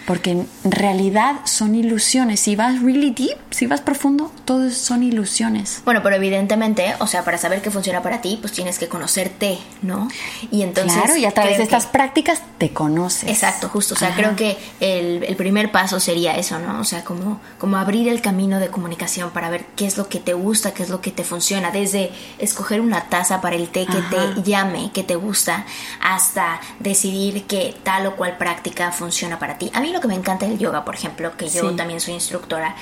[0.06, 2.40] porque en realidad son ilusiones.
[2.40, 5.82] Si vas really deep, si vas profundo, todo son ilusiones.
[5.86, 9.60] Bueno, pero evidentemente, o sea, para saber qué funciona para ti, pues tienes que conocerte,
[9.82, 10.08] ¿no?
[10.50, 10.94] Y entonces.
[10.94, 13.30] Claro, y a través de estas prácticas te conoces.
[13.30, 13.94] Exacto, justo.
[13.94, 16.80] O sea, creo que el, el, primer paso sería eso, ¿no?
[16.80, 20.20] O sea, como, como abrir el camino de comunicación para ver qué es lo que
[20.20, 21.72] te gusta, qué es lo que te funciona.
[21.72, 25.66] Desde escoger una taza para el té que te llame, que te gusta,
[26.02, 29.72] hasta decidir que tal o cual práctica funciona para ti.
[29.74, 32.76] A mí lo que me encanta el yoga, por ejemplo, que yo también soy instructora.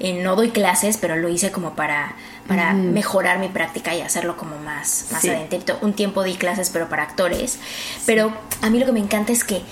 [0.00, 4.36] Eh, no doy clases, pero lo hice como para, para mejorar mi práctica y hacerlo
[4.36, 5.78] como más, más adentro.
[5.80, 7.58] Un tiempo di clases, pero para actores.
[8.04, 9.62] Pero a mí lo que me encanta es que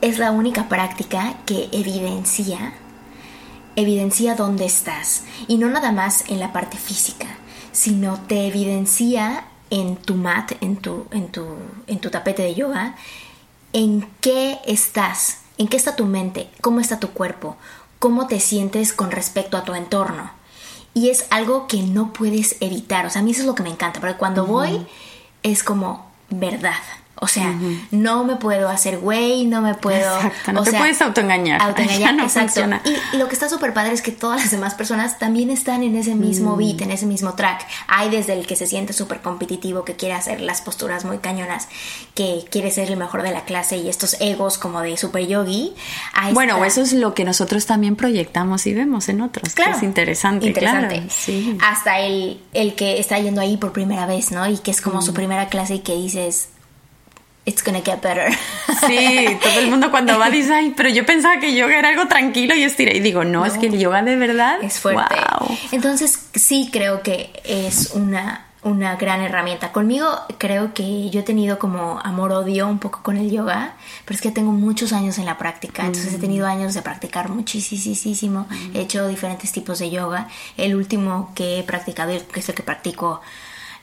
[0.00, 2.72] es la única práctica que evidencia
[3.78, 7.28] evidencia dónde estás y no nada más en la parte física,
[7.70, 11.46] sino te evidencia en tu mat, en tu, en tu,
[11.86, 12.96] en tu tapete de yoga,
[13.72, 16.48] en qué estás, ¿En qué está tu mente?
[16.60, 17.56] ¿Cómo está tu cuerpo?
[17.98, 20.30] ¿Cómo te sientes con respecto a tu entorno?
[20.94, 23.06] Y es algo que no puedes evitar.
[23.06, 24.86] O sea, a mí eso es lo que me encanta, porque cuando voy
[25.42, 26.78] es como verdad.
[27.20, 27.58] O sea,
[27.90, 30.16] no me puedo hacer güey, no me puedo.
[30.16, 31.60] Exacto, no te puedes autoengañar.
[31.60, 32.60] Autoengañar, no exacto.
[32.84, 35.96] Y, lo que está súper padre es que todas las demás personas también están en
[35.96, 36.58] ese mismo mm.
[36.58, 37.66] beat, en ese mismo track.
[37.88, 41.68] Hay desde el que se siente súper competitivo, que quiere hacer las posturas muy cañonas,
[42.14, 45.74] que quiere ser el mejor de la clase y estos egos como de super yogi.
[46.32, 49.54] bueno, eso es lo que nosotros también proyectamos y vemos en otros.
[49.54, 49.76] Claro.
[49.76, 50.46] es interesante.
[50.46, 51.02] Interesante.
[51.08, 51.58] sí.
[51.62, 54.48] Hasta el, el que está yendo ahí por primera vez, ¿no?
[54.48, 55.14] Y que es como su mm.
[55.14, 56.50] primera clase y que dices
[57.48, 58.30] it's gonna get better.
[58.86, 62.06] Sí, todo el mundo cuando va dice, ay, pero yo pensaba que yoga era algo
[62.06, 62.96] tranquilo y estiré.
[62.96, 65.16] Y digo, no, es que el yoga de verdad es fuerte.
[65.72, 69.72] Entonces, sí creo que es una, una gran herramienta.
[69.72, 70.08] Conmigo
[70.38, 74.30] creo que yo he tenido como amor-odio un poco con el yoga, pero es que
[74.30, 78.46] tengo muchos años en la práctica, entonces he tenido años de practicar muchísimo.
[78.74, 80.28] He hecho diferentes tipos de yoga.
[80.56, 83.20] El último que he practicado, que es el que practico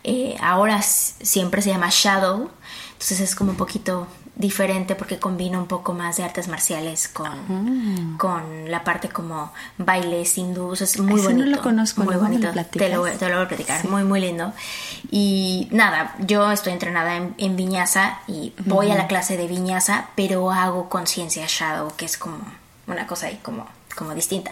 [0.07, 2.51] eh, ahora, siempre se llama Shadow
[2.95, 7.27] entonces es como un poquito diferente porque combina un poco más de artes marciales con,
[7.27, 8.17] ah.
[8.17, 10.81] con la parte como bailes hindús.
[10.81, 11.45] Es muy bonito.
[11.45, 12.49] No lo conozco, muy bonito.
[12.71, 13.85] Te lo, te lo, voy a platicar.
[13.85, 14.53] Muy, muy lindo.
[15.11, 20.07] Y nada, yo estoy entrenada en, en viñaza y voy a la clase de viñaza,
[20.15, 22.39] pero hago conciencia shadow, que es como
[22.87, 24.51] una cosa ahí como, como distinta.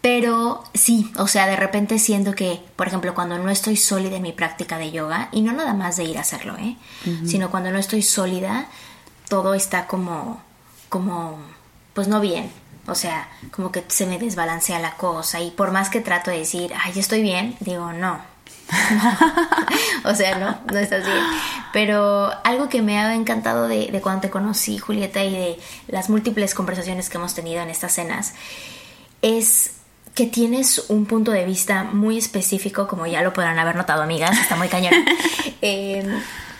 [0.00, 4.22] Pero sí, o sea, de repente siento que, por ejemplo, cuando no estoy sólida en
[4.22, 6.76] mi práctica de yoga, y no nada más de ir a hacerlo, ¿eh?
[7.26, 8.66] Sino cuando no estoy sólida,
[9.28, 10.40] todo está como,
[10.88, 11.38] como,
[11.92, 12.50] pues no bien.
[12.86, 15.40] O sea, como que se me desbalancea la cosa.
[15.40, 18.18] Y por más que trato de decir, ay, estoy bien, digo, no.
[20.04, 21.22] o sea, no, no estás bien.
[21.74, 26.08] Pero algo que me ha encantado de, de cuando te conocí, Julieta, y de las
[26.08, 28.32] múltiples conversaciones que hemos tenido en estas cenas,
[29.20, 29.79] es
[30.20, 34.38] que tienes un punto de vista muy específico, como ya lo podrán haber notado, amigas,
[34.38, 34.92] está muy cañón,
[35.62, 36.06] eh,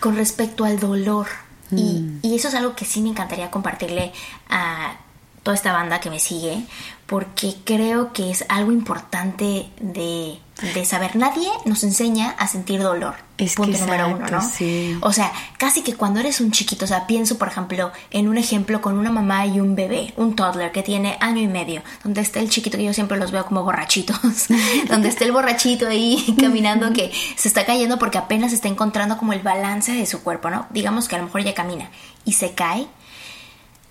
[0.00, 1.26] con respecto al dolor.
[1.70, 2.20] Y, Mm.
[2.22, 4.12] y eso es algo que sí me encantaría compartirle
[4.48, 4.94] a
[5.42, 6.64] toda esta banda que me sigue,
[7.10, 10.38] porque creo que es algo importante de,
[10.74, 11.16] de saber.
[11.16, 13.16] Nadie nos enseña a sentir dolor.
[13.36, 14.40] Es que punto número uno, ¿no?
[14.40, 14.96] sí.
[15.00, 18.38] O sea, casi que cuando eres un chiquito, o sea, pienso, por ejemplo, en un
[18.38, 22.20] ejemplo con una mamá y un bebé, un toddler que tiene año y medio, donde
[22.20, 24.46] está el chiquito, que yo siempre los veo como borrachitos,
[24.88, 29.32] donde está el borrachito ahí caminando que se está cayendo porque apenas está encontrando como
[29.32, 30.68] el balance de su cuerpo, ¿no?
[30.70, 31.90] Digamos que a lo mejor ya camina
[32.24, 32.86] y se cae.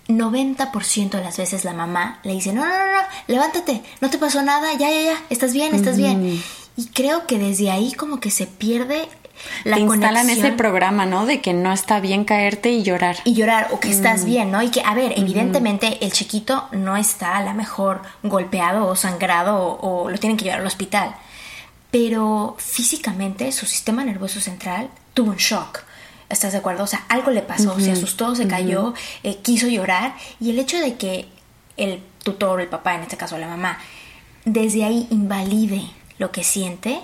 [0.10, 4.18] 90% de las veces la mamá le dice, no, no, no, no, levántate, no te
[4.18, 6.44] pasó nada, ya, ya, ya, estás bien, estás bien.
[6.76, 9.08] Y creo que desde ahí como que se pierde
[9.64, 11.26] la Te instalan conexión ese programa, ¿no?
[11.26, 13.18] De que no está bien caerte y llorar.
[13.24, 13.92] y llorar o que Mm.
[13.92, 14.62] estás bien, ¿no?
[14.62, 19.56] Y que, a ver, evidentemente el chiquito no está a lo mejor golpeado o sangrado
[19.58, 21.16] o, o lo tienen que llevar al hospital,
[21.92, 25.84] pero físicamente su sistema nervioso central tuvo un shock.
[26.30, 26.84] ¿Estás de acuerdo?
[26.84, 30.78] O sea, algo le pasó, se asustó, se cayó, eh, quiso llorar y el hecho
[30.80, 31.28] de que
[31.76, 33.80] el tutor, el papá, en este caso la mamá,
[34.46, 35.82] desde ahí invalide
[36.18, 37.00] lo que siente,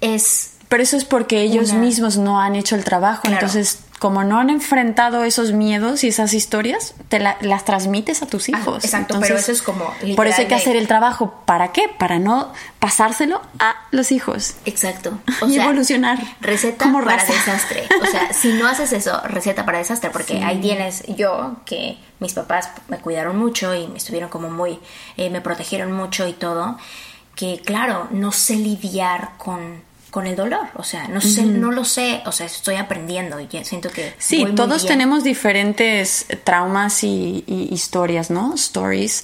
[0.00, 3.22] es Pero eso es porque ellos Una- mismos no han hecho el trabajo.
[3.22, 3.36] Claro.
[3.46, 8.26] Entonces, como no han enfrentado esos miedos y esas historias, te la- las transmites a
[8.26, 8.84] tus Ah, hijos.
[8.84, 11.34] exacto, Entonces, pero eso es como Por eso hay que hacer el trabajo.
[11.46, 11.88] ¿Para qué?
[11.98, 14.54] Para no pasárselo a los hijos.
[14.66, 15.18] Exacto.
[15.48, 17.32] Y evolucionar Receta como para raza.
[17.32, 17.88] desastre.
[18.02, 22.34] O sea, si no haces eso, receta para desastre, porque ahí tienes yo, que mis
[22.34, 24.78] papás me cuidaron mucho y me estuvieron como muy,
[25.16, 26.78] eh, me protegieron mucho y todo,
[27.34, 30.68] que claro, no sé lidiar con, con el dolor.
[30.74, 34.14] O sea, no sé, no lo sé, o sea, estoy aprendiendo y siento que...
[34.18, 38.54] Sí, todos tenemos diferentes traumas y, y historias, ¿no?
[38.54, 39.22] Stories.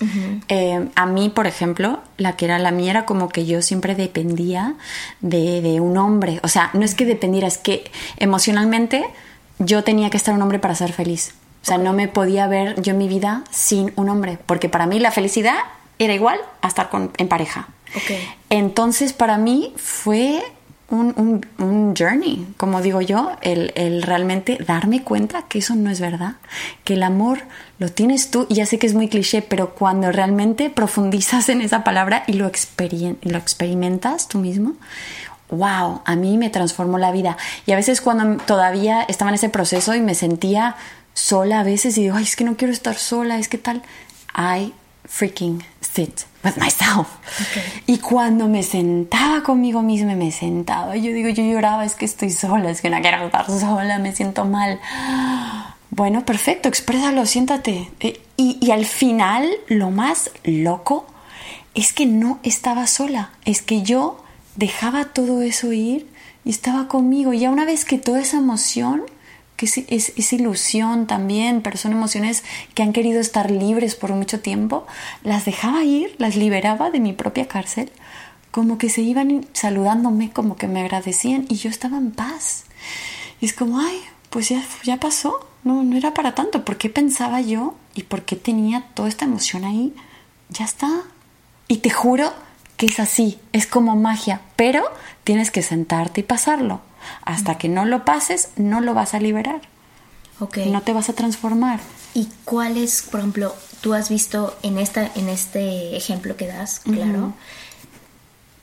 [0.49, 3.94] Eh, a mí, por ejemplo, la que era la mía era como que yo siempre
[3.94, 4.75] dependía
[5.20, 6.40] de, de un hombre.
[6.42, 9.05] O sea, no es que dependiera, es que emocionalmente
[9.59, 11.35] yo tenía que estar un hombre para ser feliz.
[11.62, 14.99] O sea, no me podía ver yo mi vida sin un hombre, porque para mí
[14.99, 15.57] la felicidad
[15.99, 17.68] era igual a estar con, en pareja.
[18.51, 20.42] Entonces, para mí fue
[20.94, 26.00] un, un- journey, como digo yo, el, el realmente darme cuenta que eso no es
[26.00, 26.37] verdad,
[26.83, 27.38] que el amor
[27.78, 31.61] lo tienes tú, y ya sé que es muy cliché, pero cuando realmente profundizas en
[31.61, 34.74] esa palabra y lo, experien- lo experimentas tú mismo,
[35.50, 37.37] wow, a mí me transformó la vida.
[37.66, 40.74] Y a veces cuando todavía estaba en ese proceso y me sentía
[41.12, 43.83] sola a veces y digo, ay, es que no quiero estar sola, es que tal,
[44.37, 44.72] I
[45.04, 47.09] freaking sit with myself.
[47.87, 52.30] Y cuando me sentaba conmigo misma, me sentaba, yo digo, yo lloraba, es que estoy
[52.30, 54.80] sola, es que no quiero estar sola, me siento mal.
[55.90, 57.90] Bueno, perfecto, exprésalo, siéntate.
[58.00, 61.07] Eh, Y, y al final, lo más loco
[61.74, 64.22] es que no estaba sola, es que yo
[64.57, 66.09] dejaba todo eso ir
[66.44, 67.33] y estaba conmigo.
[67.33, 69.02] Y ya una vez que toda esa emoción,
[69.64, 74.40] es, es, es ilusión también, pero son emociones que han querido estar libres por mucho
[74.40, 74.87] tiempo,
[75.22, 77.90] las dejaba ir, las liberaba de mi propia cárcel,
[78.50, 82.64] como que se iban saludándome, como que me agradecían y yo estaba en paz.
[83.40, 84.00] Y es como, ay,
[84.31, 88.22] pues ya, ya pasó, no, no era para tanto, ¿por qué pensaba yo y por
[88.22, 89.94] qué tenía toda esta emoción ahí?
[90.50, 91.03] Ya está.
[91.66, 92.33] Y te juro
[92.77, 94.85] que es así, es como magia, pero
[95.24, 96.81] tienes que sentarte y pasarlo.
[97.25, 99.61] Hasta que no lo pases, no lo vas a liberar,
[100.40, 100.59] Ok.
[100.67, 101.81] no te vas a transformar.
[102.14, 106.81] ¿Y cuál es, por ejemplo, tú has visto en, esta, en este ejemplo que das,
[106.81, 107.33] claro,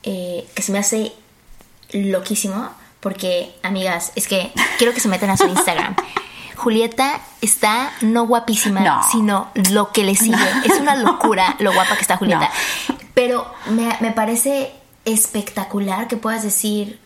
[0.02, 1.12] eh, que se me hace
[1.92, 2.70] loquísimo?
[3.00, 5.96] Porque, amigas, es que quiero que se metan a su Instagram.
[6.56, 9.00] Julieta está no guapísima, No.
[9.10, 10.36] sino lo que le sigue.
[10.64, 12.48] Es una locura lo guapa que está Julieta.
[13.14, 14.72] Pero me, me parece
[15.04, 17.00] espectacular que puedas decir,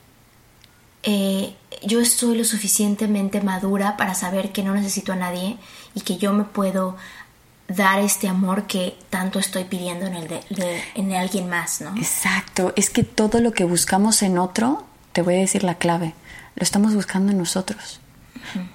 [1.06, 5.56] eh, yo estoy lo suficientemente madura para saber que no necesito a nadie
[5.94, 6.96] y que yo me puedo
[7.68, 11.96] dar este amor que tanto estoy pidiendo en el de, de- en alguien más, ¿no?
[11.96, 16.14] Exacto, es que todo lo que buscamos en otro, te voy a decir la clave,
[16.56, 18.00] lo estamos buscando en nosotros.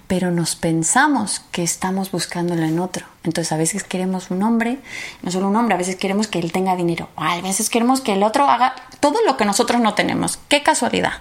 [0.07, 3.05] Pero nos pensamos que estamos buscándolo en otro.
[3.23, 4.79] Entonces a veces queremos un hombre,
[5.21, 8.01] no solo un hombre, a veces queremos que él tenga dinero, o a veces queremos
[8.01, 10.37] que el otro haga todo lo que nosotros no tenemos.
[10.49, 11.13] Qué casualidad,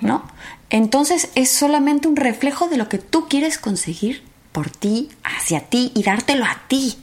[0.00, 0.24] ¿no?
[0.70, 5.92] Entonces es solamente un reflejo de lo que tú quieres conseguir por ti, hacia ti
[5.94, 6.96] y dártelo a ti.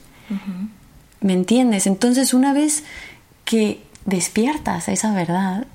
[1.20, 1.86] ¿Me entiendes?
[1.86, 2.84] Entonces una vez
[3.44, 5.66] que despiertas a esa verdad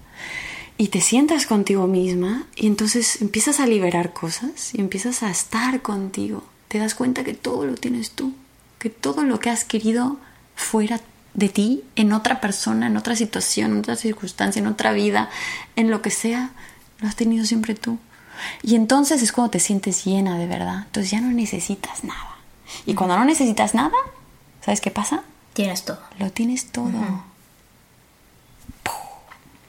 [0.78, 5.82] y te sientas contigo misma y entonces empiezas a liberar cosas y empiezas a estar
[5.82, 8.34] contigo, te das cuenta que todo lo tienes tú,
[8.80, 10.18] que todo lo que has querido
[10.56, 11.00] fuera
[11.34, 15.30] de ti en otra persona, en otra situación, en otra circunstancia, en otra vida,
[15.76, 16.52] en lo que sea,
[17.00, 17.98] lo has tenido siempre tú.
[18.62, 20.84] Y entonces es cuando te sientes llena de verdad.
[20.86, 22.38] Entonces ya no necesitas nada.
[22.86, 23.96] Y cuando no necesitas nada,
[24.62, 25.24] ¿sabes qué pasa?
[25.54, 26.00] Tienes todo.
[26.20, 26.92] Lo tienes todo.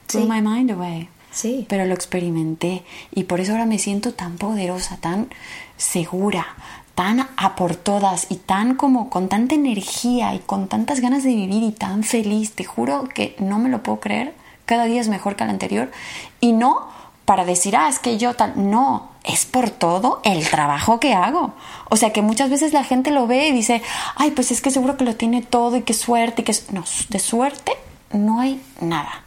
[0.07, 0.17] Sí.
[0.17, 1.09] Blew my mind away.
[1.31, 1.65] Sí.
[1.67, 5.27] Pero lo experimenté y por eso ahora me siento tan poderosa, tan
[5.75, 6.47] segura,
[6.95, 11.35] tan a por todas y tan como con tanta energía y con tantas ganas de
[11.35, 12.53] vivir y tan feliz.
[12.53, 14.33] Te juro que no me lo puedo creer.
[14.65, 15.91] Cada día es mejor que el anterior.
[16.39, 16.94] Y no
[17.25, 18.53] para decir, ah, es que yo tal.
[18.55, 21.53] No, es por todo el trabajo que hago.
[21.89, 23.81] O sea que muchas veces la gente lo ve y dice,
[24.15, 26.55] ay, pues es que seguro que lo tiene todo y qué suerte y que...
[26.71, 27.73] No, de suerte
[28.11, 29.23] no hay nada.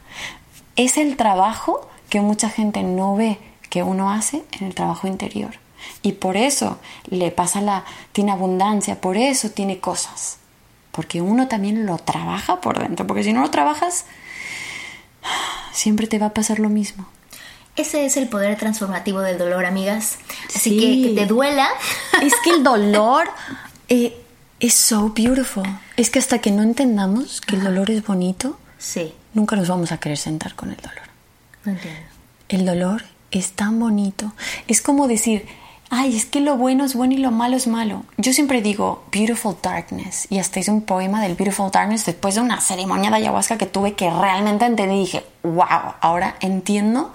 [0.77, 3.39] Es el trabajo que mucha gente no ve
[3.69, 5.59] que uno hace en el trabajo interior.
[6.03, 6.79] Y por eso
[7.09, 10.39] le pasa la, tiene abundancia, por eso tiene cosas.
[10.93, 13.07] Porque uno también lo trabaja por dentro.
[13.07, 14.07] Porque si no lo trabajas,
[15.73, 17.07] siempre te va a pasar lo mismo.
[17.79, 20.19] Ese es el poder transformativo del dolor, amigas.
[20.55, 20.81] Así Sí.
[21.03, 21.69] que que te duela.
[22.23, 23.29] Es que el dolor
[23.89, 24.17] eh,
[24.61, 25.65] es so beautiful.
[25.97, 29.91] Es que hasta que no entendamos que el dolor es bonito, Sí, nunca nos vamos
[29.93, 31.03] a querer sentar con el dolor.
[31.67, 32.01] entiendo.
[32.49, 34.33] El dolor es tan bonito.
[34.69, 35.47] Es como decir,
[35.91, 38.05] ay, es que lo bueno es bueno y lo malo es malo.
[38.17, 42.41] Yo siempre digo Beautiful Darkness y hasta hice un poema del Beautiful Darkness después de
[42.41, 47.13] una ceremonia de ayahuasca que tuve que realmente entendí y dije, wow, ahora entiendo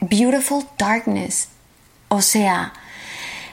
[0.00, 1.48] Beautiful Darkness.
[2.08, 2.72] O sea,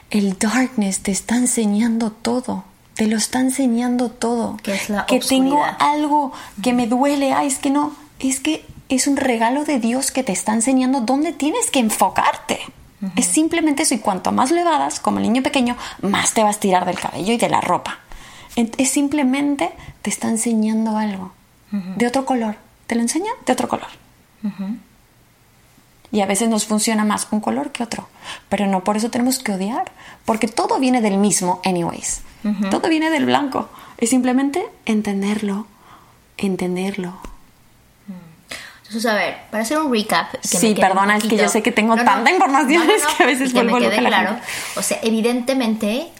[0.09, 2.63] el darkness te está enseñando todo.
[2.95, 4.57] Te lo está enseñando todo.
[4.63, 6.31] Que es la que tengo algo
[6.63, 7.33] que me duele.
[7.33, 7.93] Ay, es que no.
[8.19, 12.59] Es que es un regalo de Dios que te está enseñando dónde tienes que enfocarte.
[13.15, 13.93] Es simplemente eso.
[13.93, 16.99] Y cuanto más le das, como el niño pequeño, más te vas a tirar del
[16.99, 17.99] cabello y de la ropa.
[18.55, 19.71] Es simplemente
[20.01, 21.33] te está enseñando algo
[21.71, 22.55] de otro color.
[22.87, 23.89] Te lo enseña de otro color.
[26.11, 28.07] Y a veces nos funciona más un color que otro.
[28.49, 29.91] Pero no por eso tenemos que odiar.
[30.25, 32.21] Porque todo viene del mismo, anyways.
[32.69, 33.69] Todo viene del blanco.
[33.97, 35.67] Es simplemente entenderlo.
[36.37, 37.17] Entenderlo.
[38.87, 40.31] Entonces, a ver, para hacer un recap.
[40.31, 43.51] que Sí, perdona, es que yo sé que tengo tanta información, es que a veces
[43.51, 44.37] que me quede claro.
[44.75, 46.11] O sea, evidentemente,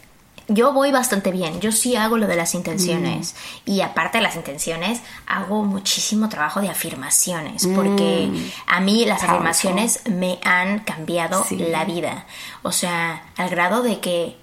[0.47, 1.59] yo voy bastante bien.
[1.59, 3.33] Yo sí hago lo de las intenciones.
[3.65, 3.71] Mm.
[3.71, 7.65] Y aparte de las intenciones, hago muchísimo trabajo de afirmaciones.
[7.75, 8.37] Porque Mm.
[8.67, 9.29] a mí las Powerful.
[9.35, 11.57] afirmaciones me han cambiado Sí.
[11.57, 12.25] la vida.
[12.61, 14.35] O sea, al grado de que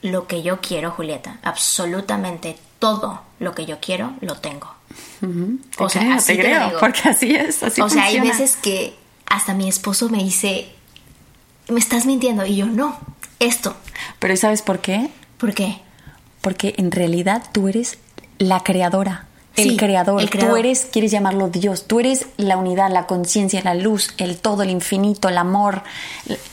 [0.00, 4.74] lo que yo quiero, Julieta, absolutamente todo lo que yo quiero, lo tengo.
[5.20, 6.80] Te O sea, creo, así te creo, digo.
[6.80, 8.94] porque así es, así o sea, hay veces que
[9.26, 10.68] hasta mi esposo me dice,
[11.68, 12.44] me estás mintiendo.
[12.44, 12.98] Y yo, no,
[13.38, 13.76] esto.
[14.18, 15.10] Pero ¿sabes por qué?
[15.42, 15.80] ¿Por qué?
[16.40, 17.98] Porque en realidad tú eres
[18.38, 19.26] la creadora,
[19.56, 20.22] el, Sí, creador.
[20.22, 20.52] el creador.
[20.52, 24.62] Tú eres, quieres llamarlo Dios, tú eres la unidad, la conciencia, la luz, el todo,
[24.62, 25.82] el infinito, el amor,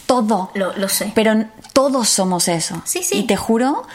[0.08, 0.50] todo.
[0.56, 1.12] Lo, lo sé.
[1.14, 2.82] Pero todos somos eso.
[2.86, 3.20] Sí, sí.
[3.20, 3.86] Y te juro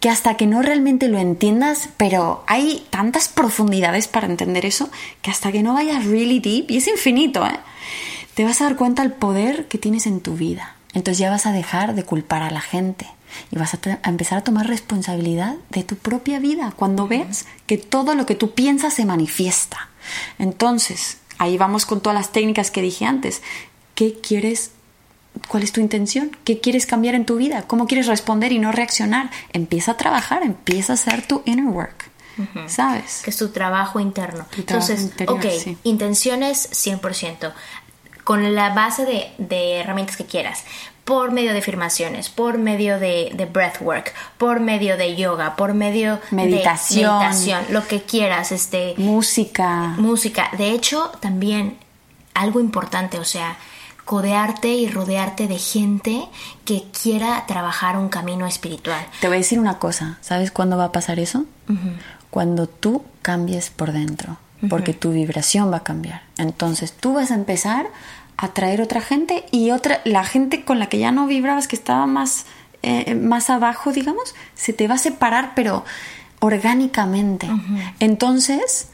[0.00, 4.88] que hasta que no realmente lo entiendas, pero hay tantas profundidades para entender eso,
[5.20, 7.60] que hasta que no vayas really deep, y es infinito, ¿eh?
[8.32, 10.74] te vas a dar cuenta del poder que tienes en tu vida.
[10.94, 13.06] Entonces ya vas a dejar de culpar a la gente
[13.50, 18.14] y vas a, empezar a tomar responsabilidad de tu propia vida cuando veas que todo
[18.14, 19.88] lo que tú piensas se manifiesta.
[20.38, 23.42] Entonces, ahí vamos con todas las técnicas que dije antes.
[23.94, 24.72] ¿Qué quieres
[25.46, 26.36] ¿Cuál es tu intención?
[26.44, 27.62] ¿Qué quieres cambiar en tu vida?
[27.62, 29.30] ¿Cómo quieres responder y no reaccionar?
[29.52, 32.10] Empieza a trabajar, empieza a hacer tu inner work.
[32.66, 33.22] ¿Sabes?
[33.24, 34.46] Que es tu trabajo interno.
[34.50, 35.78] Tu trabajo Entonces, interior, ok, sí.
[35.82, 37.52] intenciones 100%.
[38.22, 40.64] Con la base de, de herramientas que quieras.
[41.08, 46.20] Por medio de afirmaciones, por medio de, de breathwork, por medio de yoga, por medio
[46.30, 47.18] Meditación.
[47.18, 49.94] de meditación, lo que quieras, este, Música.
[49.96, 50.50] música.
[50.58, 51.78] De hecho, también
[52.34, 53.56] algo importante, o sea,
[54.04, 56.28] codearte y rodearte de gente
[56.66, 59.04] que quiera trabajar un camino espiritual.
[59.20, 60.18] Te voy a decir una cosa.
[60.20, 61.44] ¿Sabes cuándo va a pasar eso?
[62.30, 64.36] Cuando tú cambies por dentro.
[64.68, 66.22] Porque tu vibración va a cambiar.
[66.36, 67.86] Entonces tú vas a empezar
[68.38, 72.06] atraer otra gente y otra, la gente con la que ya no vibrabas, que estaba
[72.06, 72.46] más,
[72.82, 75.84] eh, más abajo, digamos, se te va a separar, pero
[76.38, 77.48] orgánicamente.
[77.98, 78.88] Entonces,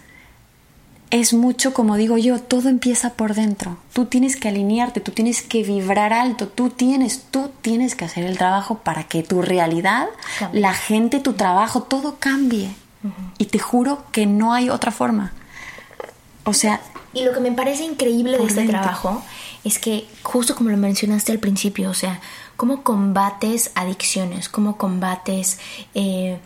[1.10, 3.76] es mucho, como digo yo, todo empieza por dentro.
[3.92, 8.24] Tú tienes que alinearte, tú tienes que vibrar alto, tú tienes, tú tienes que hacer
[8.24, 10.06] el trabajo para que tu realidad,
[10.38, 10.60] Cambie.
[10.62, 12.74] la gente, tu trabajo, todo cambie.
[13.36, 15.32] Y te juro que no hay otra forma.
[16.44, 16.80] O sea,
[17.14, 19.22] Y lo que me parece increíble de este trabajo
[19.62, 22.20] es que, justo como lo mencionaste al principio, o sea,
[22.56, 25.58] cómo combates adicciones, cómo combates
[25.94, 26.38] eh,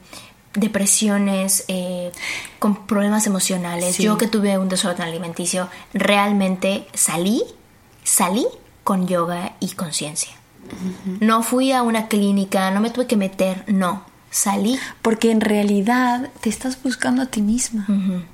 [0.54, 2.12] depresiones, eh,
[2.58, 3.98] con problemas emocionales.
[3.98, 7.42] Yo que tuve un desorden alimenticio, realmente salí,
[8.04, 8.46] salí
[8.84, 10.32] con yoga y conciencia.
[11.20, 14.04] No fui a una clínica, no me tuve que meter, no.
[14.30, 14.78] Salí.
[15.02, 17.86] Porque en realidad te estás buscando a ti misma.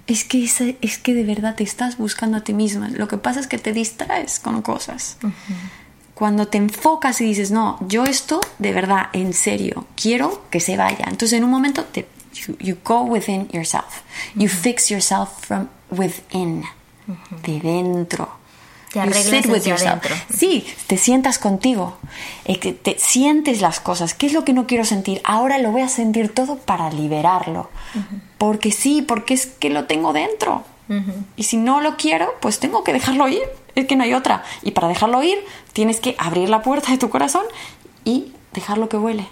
[0.06, 2.88] es, que es, que de verdad te estás buscando a ti misma.
[2.88, 5.16] Lo que pasa es que te distraes con cosas.
[6.14, 10.76] Cuando te enfocas y dices, no, yo esto de verdad, en serio, quiero que se
[10.76, 11.06] vaya.
[11.08, 12.06] Entonces en un momento te,
[12.60, 14.02] you, go within yourself.
[14.34, 16.64] You fix yourself from within.
[17.42, 18.43] De dentro
[18.94, 19.62] te arreglas with
[20.32, 21.96] Sí, te sientas contigo,
[22.44, 24.14] eh, te sientes las cosas.
[24.14, 25.20] ¿Qué es lo que no quiero sentir?
[25.24, 27.70] Ahora lo voy a sentir todo para liberarlo.
[28.38, 30.64] Porque sí, porque es que lo tengo dentro.
[31.36, 33.42] Y si no lo quiero, pues tengo que dejarlo ir.
[33.74, 34.44] Es que no hay otra.
[34.62, 35.38] Y para dejarlo ir,
[35.72, 37.44] tienes que abrir la puerta de tu corazón
[38.04, 39.26] y dejarlo que huele.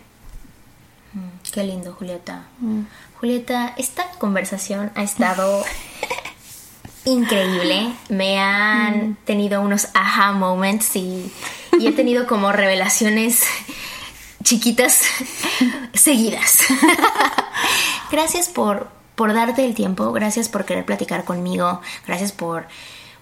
[1.13, 2.47] Mm, qué lindo, Julieta.
[2.59, 2.81] Mm.
[3.21, 5.63] Julieta, esta conversación ha estado
[7.05, 7.93] increíble.
[8.09, 9.17] Me han mm.
[9.25, 11.33] tenido unos aha moments y,
[11.81, 13.45] he tenido como revelaciones
[14.43, 15.03] chiquitas
[15.95, 16.59] seguidas.
[18.11, 22.67] gracias por, por darte el tiempo, gracias por querer platicar conmigo, gracias por,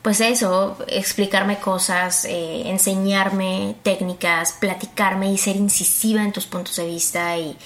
[0.03, 6.87] pues eso, explicarme cosas, eh, enseñarme técnicas, platicarme y ser incisiva en tus puntos de
[6.87, 7.57] vista y,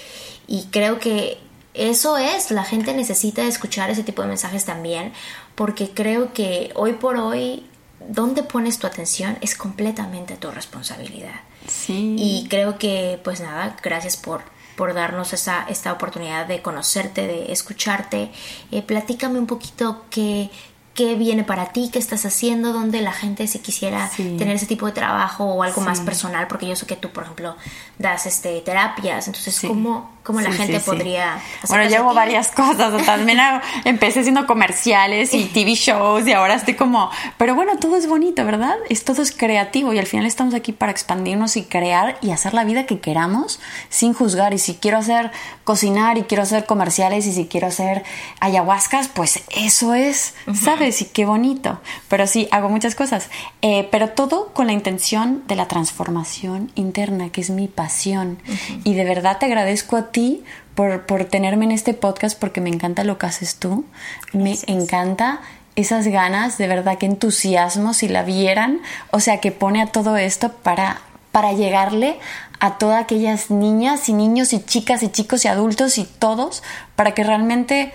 [0.47, 1.39] y creo que
[1.75, 5.11] eso es, la gente necesita escuchar ese tipo de mensajes también,
[5.55, 7.65] porque creo que hoy por hoy,
[8.07, 11.41] donde pones tu atención es completamente tu responsabilidad.
[11.67, 12.15] Sí.
[12.19, 14.41] Y creo que, pues nada, gracias por,
[14.75, 18.31] por darnos esa, esta oportunidad de conocerte, de escucharte.
[18.71, 20.51] Eh, platícame un poquito qué,
[20.95, 24.85] qué viene para ti, qué estás haciendo, dónde la gente si quisiera tener ese tipo
[24.85, 27.57] de trabajo o algo más personal, porque yo sé que tú, por ejemplo,
[27.99, 31.37] das este terapias, entonces, ¿cómo, cómo la gente podría
[31.67, 33.37] Bueno, llevo varias cosas, también
[33.83, 38.45] empecé haciendo comerciales y TV shows y ahora estoy como, pero bueno, todo es bonito,
[38.45, 38.75] ¿verdad?
[38.89, 42.53] Es todo es creativo y al final estamos aquí para expandirnos y crear y hacer
[42.53, 44.53] la vida que queramos sin juzgar.
[44.53, 45.31] Y si quiero hacer
[45.65, 48.03] cocinar y quiero hacer comerciales y si quiero hacer
[48.39, 50.84] ayahuascas, pues eso es, ¿sabes?
[50.89, 51.79] Y qué bonito.
[52.07, 53.29] Pero sí, hago muchas cosas.
[53.61, 58.37] Eh, pero todo con la intención de la transformación interna, que es mi pasión.
[58.83, 60.43] Y de verdad te agradezco a ti
[60.75, 63.85] por, por, tenerme en este podcast porque me encanta lo que haces tú.
[64.33, 65.41] Me encanta
[65.75, 68.81] esas ganas, de verdad, que entusiasmo si la vieran.
[69.11, 72.17] O sea, que pone a todo esto para, para llegarle
[72.59, 76.63] a todas aquellas niñas y niños y chicas y chicos y adultos y todos,
[76.95, 77.93] para que realmente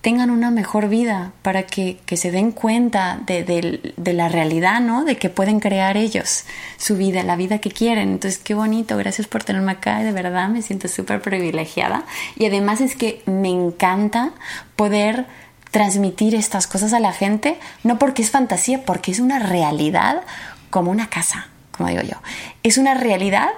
[0.00, 5.04] tengan una mejor vida, para que, se den cuenta de, la realidad, ¿no?
[5.04, 6.44] De que pueden crear ellos
[6.76, 8.10] su vida, la vida que quieren.
[8.10, 12.04] Entonces, qué bonito, gracias por tenerme acá, de verdad me siento súper privilegiada.
[12.36, 14.32] Y además es que me encanta
[14.76, 15.26] poder
[15.72, 20.22] transmitir estas cosas a la gente, no porque es fantasía, porque es una realidad
[20.70, 22.16] como una casa, como digo yo.
[22.62, 23.48] Es una realidad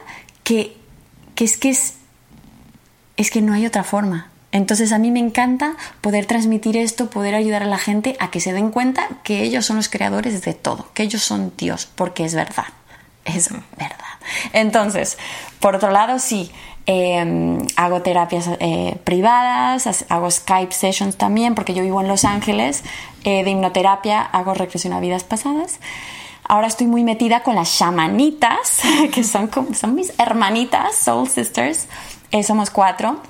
[0.43, 0.75] que,
[1.35, 1.97] que es que es,
[3.19, 7.35] es que no hay otra forma entonces a mí me encanta poder transmitir esto, poder
[7.35, 10.55] ayudar a la gente a que se den cuenta que ellos son los creadores de
[10.55, 12.67] todo, que ellos son Dios, porque es verdad,
[13.25, 13.97] es verdad.
[14.53, 15.19] Entonces,
[15.61, 16.51] por otro lado, sí,
[16.87, 22.83] em, hago terapias eh, privadas, hago Skype sessions también, porque yo vivo en Los Ángeles,
[23.23, 25.79] eh, de hipnoterapia, hago regresión a vidas pasadas.
[26.43, 28.81] Ahora estoy muy metida con las shamanitas,
[29.15, 31.87] que son, son mis hermanitas, Soul Sisters.
[32.33, 33.21] Eh, somos cuatro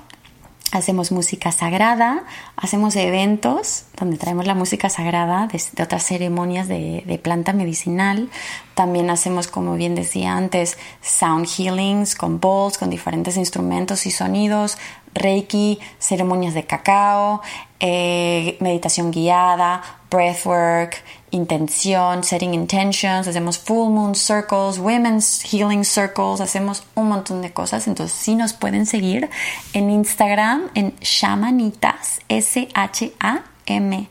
[0.71, 2.23] hacemos música sagrada,
[2.55, 8.29] hacemos eventos donde traemos la música sagrada de, otras ceremonias de, planta medicinal.
[8.73, 14.77] También hacemos, como bien decía antes, sound healings con bowls, con diferentes instrumentos y sonidos,
[15.13, 17.41] reiki, ceremonias de cacao,
[17.79, 26.83] eh, meditación guiada, breathwork, intención, setting intentions, hacemos full moon circles, women's healing circles, hacemos
[26.95, 27.87] un montón de cosas.
[27.87, 29.29] Entonces, sí nos pueden seguir
[29.73, 34.09] en Instagram en shamanitas, S-H-A-M.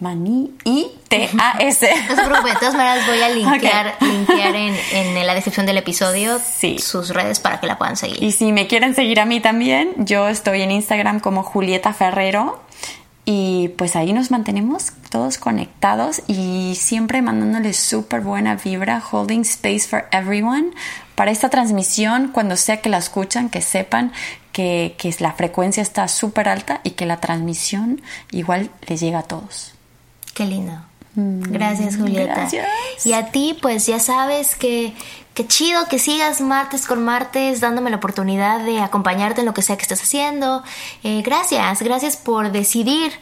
[0.00, 1.88] Mani I T A S.
[2.08, 3.96] No se preocupen, de todas maneras voy a linkear,
[4.54, 6.40] en, en, la descripción del episodio
[6.78, 8.22] sus redes para que la puedan seguir.
[8.22, 12.60] Y si me quieren seguir a mí también, yo estoy en Instagram como Julieta Ferrero
[13.30, 19.80] y pues ahí nos mantenemos todos conectados y siempre mandándoles súper buena vibra, holding space
[19.80, 20.70] for everyone.
[21.14, 24.12] Para esta transmisión, cuando sea que la escuchan, que sepan
[24.50, 28.00] que, que la frecuencia está súper alta y que la transmisión
[28.30, 29.74] igual les llega a todos.
[30.32, 30.87] Qué lindo.
[31.14, 32.34] Gracias, Julieta.
[32.34, 32.66] Gracias.
[33.04, 34.94] Y a ti, pues ya sabes que
[35.34, 39.62] qué chido que sigas martes con martes dándome la oportunidad de acompañarte en lo que
[39.62, 40.62] sea que estés haciendo.
[41.02, 43.12] Eh, gracias, gracias por decidir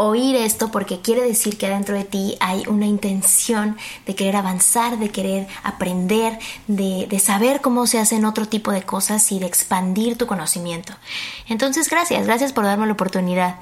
[0.00, 3.76] oír esto porque quiere decir que dentro de ti hay una intención
[4.06, 8.82] de querer avanzar, de querer aprender, de, de, saber cómo se hacen otro tipo de
[8.82, 10.94] cosas y de expandir tu conocimiento.
[11.48, 13.56] Entonces, gracias, gracias por darme la oportunidad.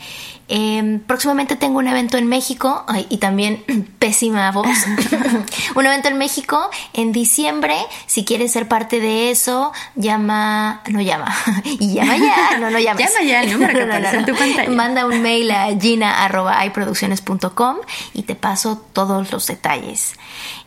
[0.48, 3.62] Eh, próximamente tengo un evento en México ay, y también
[3.98, 4.66] pésima voz.
[5.74, 7.76] un evento en México en diciembre.
[8.06, 11.34] Si quieres ser parte de eso, llama, no llama,
[11.64, 13.02] y llama ya, no, no llamas.
[13.02, 14.70] llama ya el número que No, no, aparece no, en tu pantalla.
[14.70, 17.76] Manda un mail a gina.iproducciones.com
[18.14, 20.14] y te paso todos los detalles.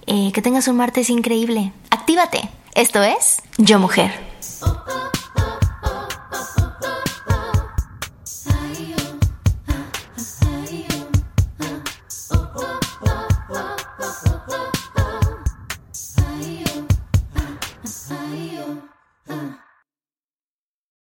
[0.07, 1.71] Eh, que tengas un martes increíble.
[1.89, 2.49] Actívate.
[2.73, 4.11] Esto es Yo Mujer.